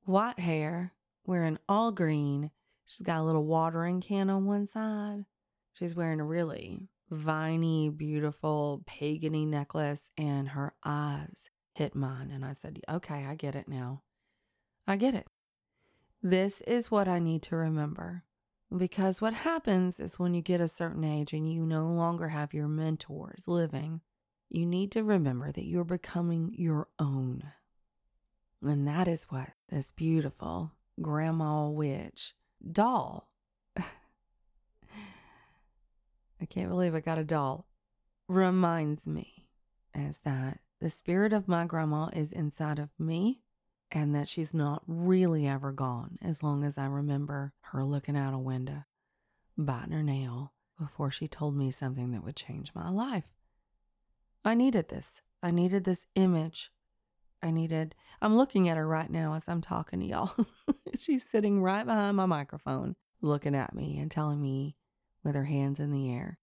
white 0.05 0.39
hair, 0.39 0.93
wearing 1.27 1.59
all 1.69 1.93
green. 1.93 2.51
She's 2.87 3.05
got 3.05 3.21
a 3.21 3.25
little 3.25 3.45
watering 3.45 4.01
can 4.01 4.31
on 4.31 4.47
one 4.47 4.67
side 4.67 5.25
She's 5.75 5.95
wearing 5.95 6.21
a 6.21 6.25
really 6.25 6.89
viney, 7.15 7.89
beautiful, 7.89 8.83
pagany 8.87 9.47
necklace, 9.47 10.11
and 10.17 10.51
her 10.51 10.75
eyes 10.85 11.51
hit 11.75 11.95
mine. 11.95 12.31
And 12.33 12.45
I 12.45 12.53
said, 12.53 12.81
Okay, 12.89 13.25
I 13.27 13.35
get 13.35 13.55
it 13.55 13.69
now. 13.69 14.03
I 14.87 14.97
get 14.97 15.15
it. 15.15 15.27
This 16.23 16.61
is 16.63 16.91
what 16.91 17.09
I 17.09 17.19
need 17.19 17.43
to 17.45 17.57
remember. 17.57 18.25
Because 18.75 19.21
what 19.21 19.35
happens 19.35 20.01
is 20.01 20.19
when 20.19 20.35
you 20.35 20.43
get 20.43 20.61
a 20.61 20.69
certain 20.69 21.05
age 21.05 21.33
and 21.33 21.51
you 21.51 21.65
no 21.65 21.87
longer 21.87 22.29
have 22.29 22.55
your 22.55 22.67
mentors 22.67 23.47
living, 23.47 24.01
you 24.49 24.67
need 24.67 24.91
to 24.93 25.05
remember 25.05 25.53
that 25.53 25.67
you're 25.67 25.85
becoming 25.85 26.55
your 26.57 26.89
own. 26.99 27.43
And 28.63 28.89
that 28.89 29.07
is 29.07 29.25
what 29.25 29.51
this 29.69 29.91
beautiful 29.91 30.73
grandma 31.01 31.69
witch 31.69 32.35
doll 32.73 33.29
I 36.45 36.47
can't 36.47 36.69
believe 36.69 36.95
I 36.95 37.01
got 37.01 37.19
a 37.19 37.25
doll, 37.25 37.67
reminds 38.29 39.07
me 39.07 39.49
is 39.95 40.19
that 40.27 40.59
the 40.79 40.91
spirit 40.91 41.33
of 41.33 41.49
my 41.49 41.65
grandma 41.65 42.11
is 42.13 42.33
inside 42.33 42.79
of 42.79 42.91
me 42.99 43.41
and 43.91 44.15
that 44.15 44.29
she's 44.29 44.55
not 44.55 44.83
really 44.87 45.47
ever 45.47 45.73
gone 45.73 46.19
as 46.21 46.43
long 46.43 46.63
as 46.63 46.77
I 46.77 46.85
remember 46.85 47.55
her 47.73 47.83
looking 47.83 48.15
out 48.15 48.35
a 48.35 48.39
window, 48.39 48.85
biting 49.57 49.93
her 49.93 50.03
nail 50.03 50.53
before 50.79 51.11
she 51.11 51.29
told 51.29 51.57
me 51.57 51.71
something 51.71 52.11
that 52.11 52.23
would 52.23 52.37
change 52.37 52.73
my 52.75 52.91
life. 52.91 53.33
I 54.45 54.53
needed 54.53 54.91
this. 54.91 55.23
I 55.43 55.51
needed 55.51 55.85
this 55.85 56.09
image. 56.15 56.71
I 57.43 57.53
needed, 57.53 57.95
I'm 58.21 58.37
looking 58.37 58.69
at 58.69 58.77
her 58.77 58.87
right 58.87 59.09
now 59.09 59.33
as 59.33 59.49
I'm 59.49 59.63
talking 59.63 60.01
to 60.01 60.07
y'all. 60.07 60.35
She's 60.95 61.27
sitting 61.27 61.63
right 61.63 61.87
behind 61.87 62.19
my 62.19 62.27
microphone, 62.27 62.97
looking 63.23 63.55
at 63.55 63.75
me 63.75 63.97
and 63.99 64.11
telling 64.11 64.43
me 64.43 64.77
with 65.25 65.35
her 65.35 65.45
hands 65.45 65.81
in 65.81 65.91
the 65.91 66.11
air. 66.11 66.39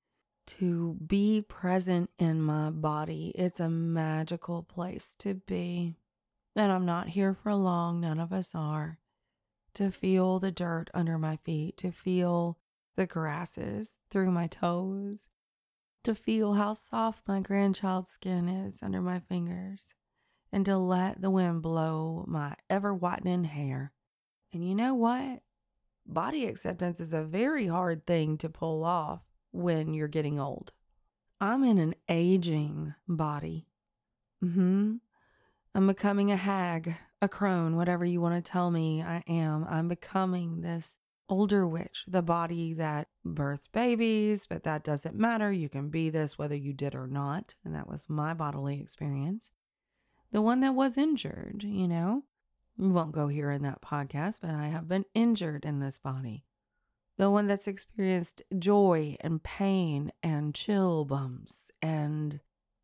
To 0.57 0.97
be 1.05 1.41
present 1.47 2.09
in 2.17 2.41
my 2.41 2.71
body, 2.71 3.31
it's 3.35 3.59
a 3.59 3.69
magical 3.69 4.63
place 4.63 5.15
to 5.19 5.35
be. 5.35 5.95
And 6.55 6.71
I'm 6.71 6.85
not 6.85 7.09
here 7.09 7.33
for 7.33 7.53
long, 7.55 8.01
none 8.01 8.19
of 8.19 8.33
us 8.33 8.53
are. 8.53 8.99
To 9.75 9.91
feel 9.91 10.39
the 10.39 10.51
dirt 10.51 10.89
under 10.93 11.17
my 11.17 11.37
feet, 11.37 11.77
to 11.77 11.91
feel 11.91 12.57
the 12.97 13.05
grasses 13.05 13.97
through 14.09 14.31
my 14.31 14.47
toes, 14.47 15.29
to 16.03 16.13
feel 16.13 16.53
how 16.53 16.73
soft 16.73 17.27
my 17.27 17.39
grandchild's 17.39 18.09
skin 18.09 18.49
is 18.49 18.83
under 18.83 19.01
my 19.01 19.19
fingers, 19.19 19.93
and 20.51 20.65
to 20.65 20.77
let 20.77 21.21
the 21.21 21.29
wind 21.29 21.61
blow 21.61 22.25
my 22.27 22.55
ever 22.69 22.93
whitening 22.93 23.45
hair. 23.45 23.93
And 24.51 24.67
you 24.67 24.75
know 24.75 24.93
what? 24.93 25.41
Body 26.05 26.45
acceptance 26.45 26.99
is 26.99 27.13
a 27.13 27.23
very 27.23 27.67
hard 27.67 28.05
thing 28.05 28.37
to 28.39 28.49
pull 28.49 28.83
off 28.83 29.21
when 29.51 29.93
you're 29.93 30.07
getting 30.07 30.39
old. 30.39 30.73
I'm 31.39 31.63
in 31.63 31.77
an 31.77 31.95
aging 32.07 32.93
body. 33.07 33.67
hmm 34.41 34.95
I'm 35.73 35.87
becoming 35.87 36.31
a 36.31 36.35
hag, 36.35 36.95
a 37.21 37.29
crone, 37.29 37.77
whatever 37.77 38.03
you 38.03 38.19
want 38.19 38.43
to 38.43 38.51
tell 38.51 38.71
me 38.71 39.01
I 39.01 39.23
am. 39.27 39.65
I'm 39.69 39.87
becoming 39.87 40.61
this 40.61 40.97
older 41.29 41.65
witch, 41.65 42.03
the 42.07 42.21
body 42.21 42.73
that 42.73 43.07
birthed 43.25 43.71
babies, 43.71 44.45
but 44.45 44.63
that 44.63 44.83
doesn't 44.83 45.15
matter. 45.15 45.51
You 45.51 45.69
can 45.69 45.89
be 45.89 46.09
this 46.09 46.37
whether 46.37 46.55
you 46.55 46.73
did 46.73 46.93
or 46.93 47.07
not. 47.07 47.55
And 47.63 47.73
that 47.73 47.87
was 47.87 48.09
my 48.09 48.33
bodily 48.33 48.81
experience. 48.81 49.51
The 50.31 50.41
one 50.41 50.59
that 50.59 50.75
was 50.75 50.97
injured, 50.97 51.63
you 51.63 51.87
know? 51.87 52.23
We 52.81 52.89
won't 52.89 53.11
go 53.11 53.27
here 53.27 53.51
in 53.51 53.61
that 53.61 53.83
podcast, 53.83 54.39
but 54.41 54.55
I 54.55 54.69
have 54.69 54.87
been 54.87 55.05
injured 55.13 55.65
in 55.65 55.79
this 55.79 55.99
body. 55.99 56.45
The 57.19 57.29
one 57.29 57.45
that's 57.45 57.67
experienced 57.67 58.41
joy 58.57 59.17
and 59.21 59.43
pain 59.43 60.11
and 60.23 60.55
chill 60.55 61.05
bumps 61.05 61.69
and 61.79 62.39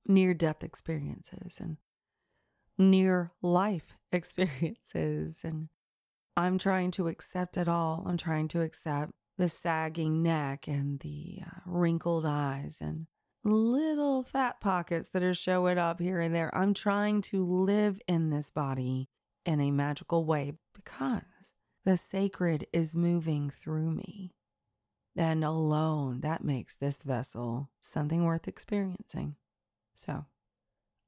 near 0.05 0.35
death 0.35 0.63
experiences 0.63 1.57
and 1.59 1.77
near 2.77 3.31
life 3.41 3.97
experiences. 4.11 5.41
And 5.43 5.69
I'm 6.35 6.59
trying 6.59 6.91
to 6.91 7.07
accept 7.07 7.57
it 7.57 7.67
all. 7.67 8.03
I'm 8.05 8.17
trying 8.17 8.49
to 8.49 8.61
accept 8.61 9.13
the 9.39 9.49
sagging 9.49 10.21
neck 10.21 10.67
and 10.67 10.99
the 10.99 11.39
uh, 11.43 11.61
wrinkled 11.65 12.25
eyes 12.27 12.77
and 12.81 13.07
little 13.43 14.21
fat 14.21 14.61
pockets 14.61 15.09
that 15.09 15.23
are 15.23 15.33
showing 15.33 15.79
up 15.79 15.99
here 15.99 16.19
and 16.19 16.35
there. 16.35 16.55
I'm 16.55 16.75
trying 16.75 17.21
to 17.21 17.43
live 17.43 17.99
in 18.07 18.29
this 18.29 18.51
body 18.51 19.09
in 19.47 19.61
a 19.61 19.71
magical 19.71 20.25
way 20.25 20.53
because 20.75 21.23
the 21.85 21.95
sacred 21.97 22.67
is 22.73 22.95
moving 22.95 23.49
through 23.49 23.91
me. 23.91 24.33
And 25.15 25.43
alone, 25.43 26.19
that 26.21 26.43
makes 26.43 26.75
this 26.75 27.01
vessel 27.01 27.69
something 27.81 28.25
worth 28.25 28.47
experiencing. 28.47 29.35
So, 29.95 30.25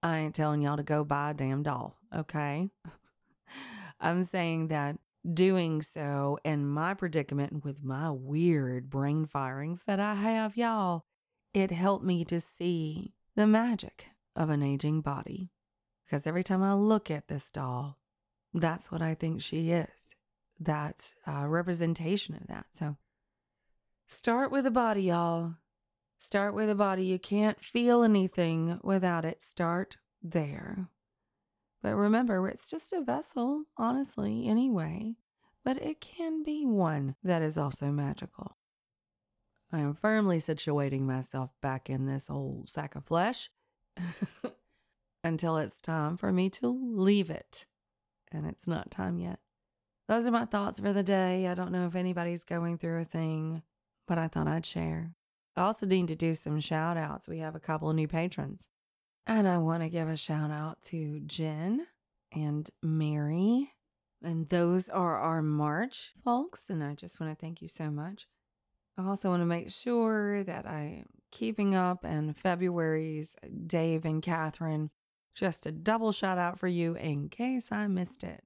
I 0.02 0.20
ain't 0.20 0.34
telling 0.34 0.62
y'all 0.62 0.78
to 0.78 0.84
go 0.84 1.04
buy 1.04 1.32
a 1.32 1.34
damn 1.34 1.62
doll, 1.62 1.98
okay? 2.16 2.70
I'm 4.00 4.24
saying 4.24 4.70
that 4.70 4.98
doing 5.32 5.82
so 5.82 6.40
in 6.46 6.66
my 6.66 6.94
predicament 6.94 7.64
with 7.66 7.84
my 7.84 8.10
weird 8.10 8.90
brain 8.90 9.26
firings 9.26 9.84
that 9.84 10.00
I 10.00 10.16
have, 10.16 10.56
y'all, 10.56 11.04
it 11.54 11.72
helped 11.72 12.06
me 12.06 12.24
to 12.26 12.40
see 12.40 13.14
the 13.36 13.46
magic 13.46 14.08
of 14.36 14.50
an 14.50 14.64
aging 14.64 15.02
body. 15.02 15.52
Because 16.06 16.26
every 16.26 16.44
time 16.44 16.64
I 16.64 16.74
look 16.74 17.12
at 17.12 17.28
this 17.28 17.52
doll, 17.52 18.00
that's 18.54 18.92
what 18.92 19.02
I 19.02 19.14
think 19.14 19.42
she 19.42 19.72
is. 19.72 20.16
That 20.60 21.14
uh, 21.26 21.48
representation 21.48 22.36
of 22.36 22.48
that. 22.48 22.68
So 22.72 22.98
start 24.08 24.52
with 24.52 24.66
the 24.66 24.72
body, 24.72 25.04
y'all. 25.04 25.56
Start 26.18 26.54
with 26.54 26.68
the 26.68 26.76
body. 26.76 27.06
You 27.06 27.20
can't 27.20 27.64
feel 27.64 28.04
anything 28.04 28.80
without 28.84 29.24
it. 29.24 29.42
Start 29.42 29.98
there. 30.22 30.90
But 31.82 31.96
remember, 31.96 32.46
it's 32.50 32.70
just 32.70 32.92
a 32.92 33.02
vessel, 33.02 33.64
honestly, 33.78 34.48
anyway. 34.48 35.16
But 35.64 35.82
it 35.82 36.02
can 36.02 36.44
be 36.44 36.66
one 36.66 37.16
that 37.24 37.42
is 37.42 37.58
also 37.58 37.92
magical. 37.92 38.58
I 39.72 39.80
am 39.80 39.94
firmly 39.94 40.40
situating 40.40 41.02
myself 41.02 41.54
back 41.62 41.90
in 41.90 42.06
this 42.06 42.30
old 42.30 42.70
sack 42.70 42.96
of 42.96 43.06
flesh 43.06 43.50
until 45.24 45.58
it's 45.58 45.80
time 45.80 46.18
for 46.18 46.34
me 46.34 46.50
to 46.50 46.68
leave 46.68 47.30
it 47.30 47.68
and 48.32 48.46
it's 48.46 48.68
not 48.68 48.92
time 48.92 49.18
yet. 49.18 49.40
Those 50.08 50.28
are 50.28 50.32
my 50.32 50.46
thoughts 50.46 50.80
for 50.80 50.92
the 50.92 51.04
day. 51.04 51.48
I 51.48 51.54
don't 51.54 51.72
know 51.72 51.86
if 51.86 51.96
anybody's 51.96 52.44
going 52.44 52.78
through 52.78 53.02
a 53.02 53.06
thing, 53.06 53.62
but 54.08 54.18
I 54.18 54.28
thought 54.28 54.48
I'd 54.48 54.66
share. 54.66 55.14
I 55.56 55.62
also 55.62 55.86
need 55.86 56.08
to 56.08 56.16
do 56.16 56.34
some 56.34 56.60
shout 56.60 56.98
outs. 56.98 57.28
We 57.28 57.40
have 57.40 57.56
a 57.56 57.60
couple 57.60 57.90
of 57.90 57.96
new 57.96 58.08
patrons. 58.08 58.68
And 59.28 59.48
I 59.48 59.60
want 59.60 59.84
to 59.84 59.90
give 59.90 60.08
a 60.08 60.18
shout 60.18 60.50
out 60.50 60.82
to 60.86 61.20
Jen 61.20 61.86
and 62.32 62.70
Mary. 62.82 63.74
And 64.24 64.50
those 64.50 64.90
are 64.90 65.18
our 65.18 65.42
March 65.42 66.14
folks. 66.24 66.70
And 66.70 66.84
I 66.84 66.96
just 66.96 67.20
want 67.20 67.32
to 67.32 67.40
thank 67.40 67.62
you 67.62 67.68
so 67.68 67.92
much. 67.92 68.26
I 68.98 69.06
also 69.06 69.30
want 69.30 69.42
to 69.42 69.46
make 69.46 69.70
sure 69.70 70.44
that 70.44 70.66
I'm 70.66 71.06
keeping 71.32 71.76
up 71.76 72.04
and 72.04 72.36
February's 72.36 73.36
Dave 73.68 74.06
and 74.06 74.22
Catherine 74.22 74.90
just 75.40 75.66
a 75.66 75.72
double 75.72 76.12
shout 76.12 76.38
out 76.38 76.60
for 76.60 76.68
you 76.68 76.96
in 76.96 77.30
case 77.30 77.72
I 77.72 77.88
missed 77.88 78.26
it. 78.26 78.44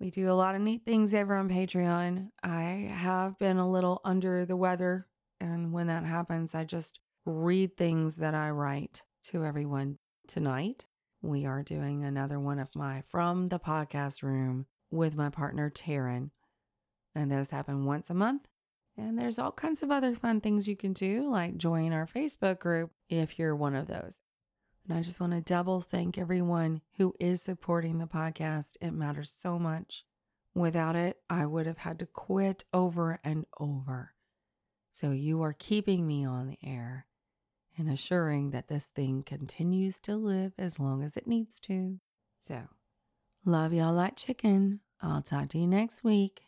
We 0.00 0.10
do 0.10 0.30
a 0.30 0.34
lot 0.34 0.54
of 0.54 0.62
neat 0.62 0.82
things 0.84 1.12
over 1.12 1.36
on 1.36 1.50
Patreon. 1.50 2.30
I 2.42 2.90
have 2.90 3.38
been 3.38 3.58
a 3.58 3.70
little 3.70 4.00
under 4.02 4.46
the 4.46 4.56
weather 4.56 5.06
And 5.42 5.72
when 5.72 5.88
that 5.88 6.04
happens, 6.04 6.54
I 6.54 6.62
just 6.62 7.00
read 7.26 7.76
things 7.76 8.16
that 8.18 8.32
I 8.32 8.50
write 8.50 9.02
to 9.30 9.44
everyone. 9.44 9.98
Tonight, 10.28 10.86
we 11.20 11.44
are 11.46 11.64
doing 11.64 12.04
another 12.04 12.38
one 12.38 12.60
of 12.60 12.68
my 12.76 13.02
From 13.04 13.48
the 13.48 13.58
Podcast 13.58 14.22
Room 14.22 14.66
with 14.92 15.16
my 15.16 15.30
partner, 15.30 15.68
Taryn. 15.68 16.30
And 17.12 17.30
those 17.30 17.50
happen 17.50 17.86
once 17.86 18.08
a 18.08 18.14
month. 18.14 18.46
And 18.96 19.18
there's 19.18 19.38
all 19.40 19.50
kinds 19.50 19.82
of 19.82 19.90
other 19.90 20.14
fun 20.14 20.40
things 20.40 20.68
you 20.68 20.76
can 20.76 20.92
do, 20.92 21.28
like 21.28 21.56
join 21.56 21.92
our 21.92 22.06
Facebook 22.06 22.60
group 22.60 22.92
if 23.08 23.36
you're 23.36 23.56
one 23.56 23.74
of 23.74 23.88
those. 23.88 24.20
And 24.88 24.96
I 24.96 25.02
just 25.02 25.20
want 25.20 25.32
to 25.32 25.40
double 25.40 25.80
thank 25.80 26.18
everyone 26.18 26.80
who 26.96 27.14
is 27.20 27.42
supporting 27.42 27.98
the 27.98 28.06
podcast. 28.06 28.76
It 28.80 28.92
matters 28.92 29.30
so 29.30 29.58
much. 29.58 30.04
Without 30.54 30.96
it, 30.96 31.18
I 31.30 31.46
would 31.46 31.66
have 31.66 31.78
had 31.78 31.98
to 32.00 32.06
quit 32.06 32.64
over 32.72 33.20
and 33.24 33.46
over. 33.58 34.14
So 34.90 35.12
you 35.12 35.40
are 35.42 35.54
keeping 35.54 36.06
me 36.06 36.24
on 36.26 36.48
the 36.48 36.58
air 36.62 37.06
and 37.78 37.88
assuring 37.88 38.50
that 38.50 38.68
this 38.68 38.86
thing 38.86 39.22
continues 39.22 39.98
to 40.00 40.16
live 40.16 40.52
as 40.58 40.78
long 40.78 41.02
as 41.02 41.16
it 41.16 41.26
needs 41.26 41.58
to. 41.60 41.98
So, 42.38 42.68
love 43.46 43.72
y'all 43.72 43.94
like 43.94 44.16
chicken. 44.16 44.80
I'll 45.00 45.22
talk 45.22 45.48
to 45.50 45.58
you 45.58 45.66
next 45.66 46.04
week. 46.04 46.42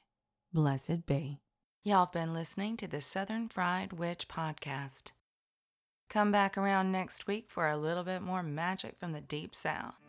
Blessed 0.52 1.06
be. 1.06 1.40
Y'all 1.82 2.06
have 2.06 2.12
been 2.12 2.34
listening 2.34 2.76
to 2.78 2.88
the 2.88 3.00
Southern 3.00 3.48
Fried 3.48 3.94
Witch 3.94 4.28
podcast. 4.28 5.12
Come 6.14 6.30
back 6.30 6.56
around 6.56 6.92
next 6.92 7.26
week 7.26 7.46
for 7.48 7.68
a 7.68 7.76
little 7.76 8.04
bit 8.04 8.22
more 8.22 8.44
magic 8.44 8.94
from 9.00 9.10
the 9.10 9.20
deep 9.20 9.52
south. 9.52 10.03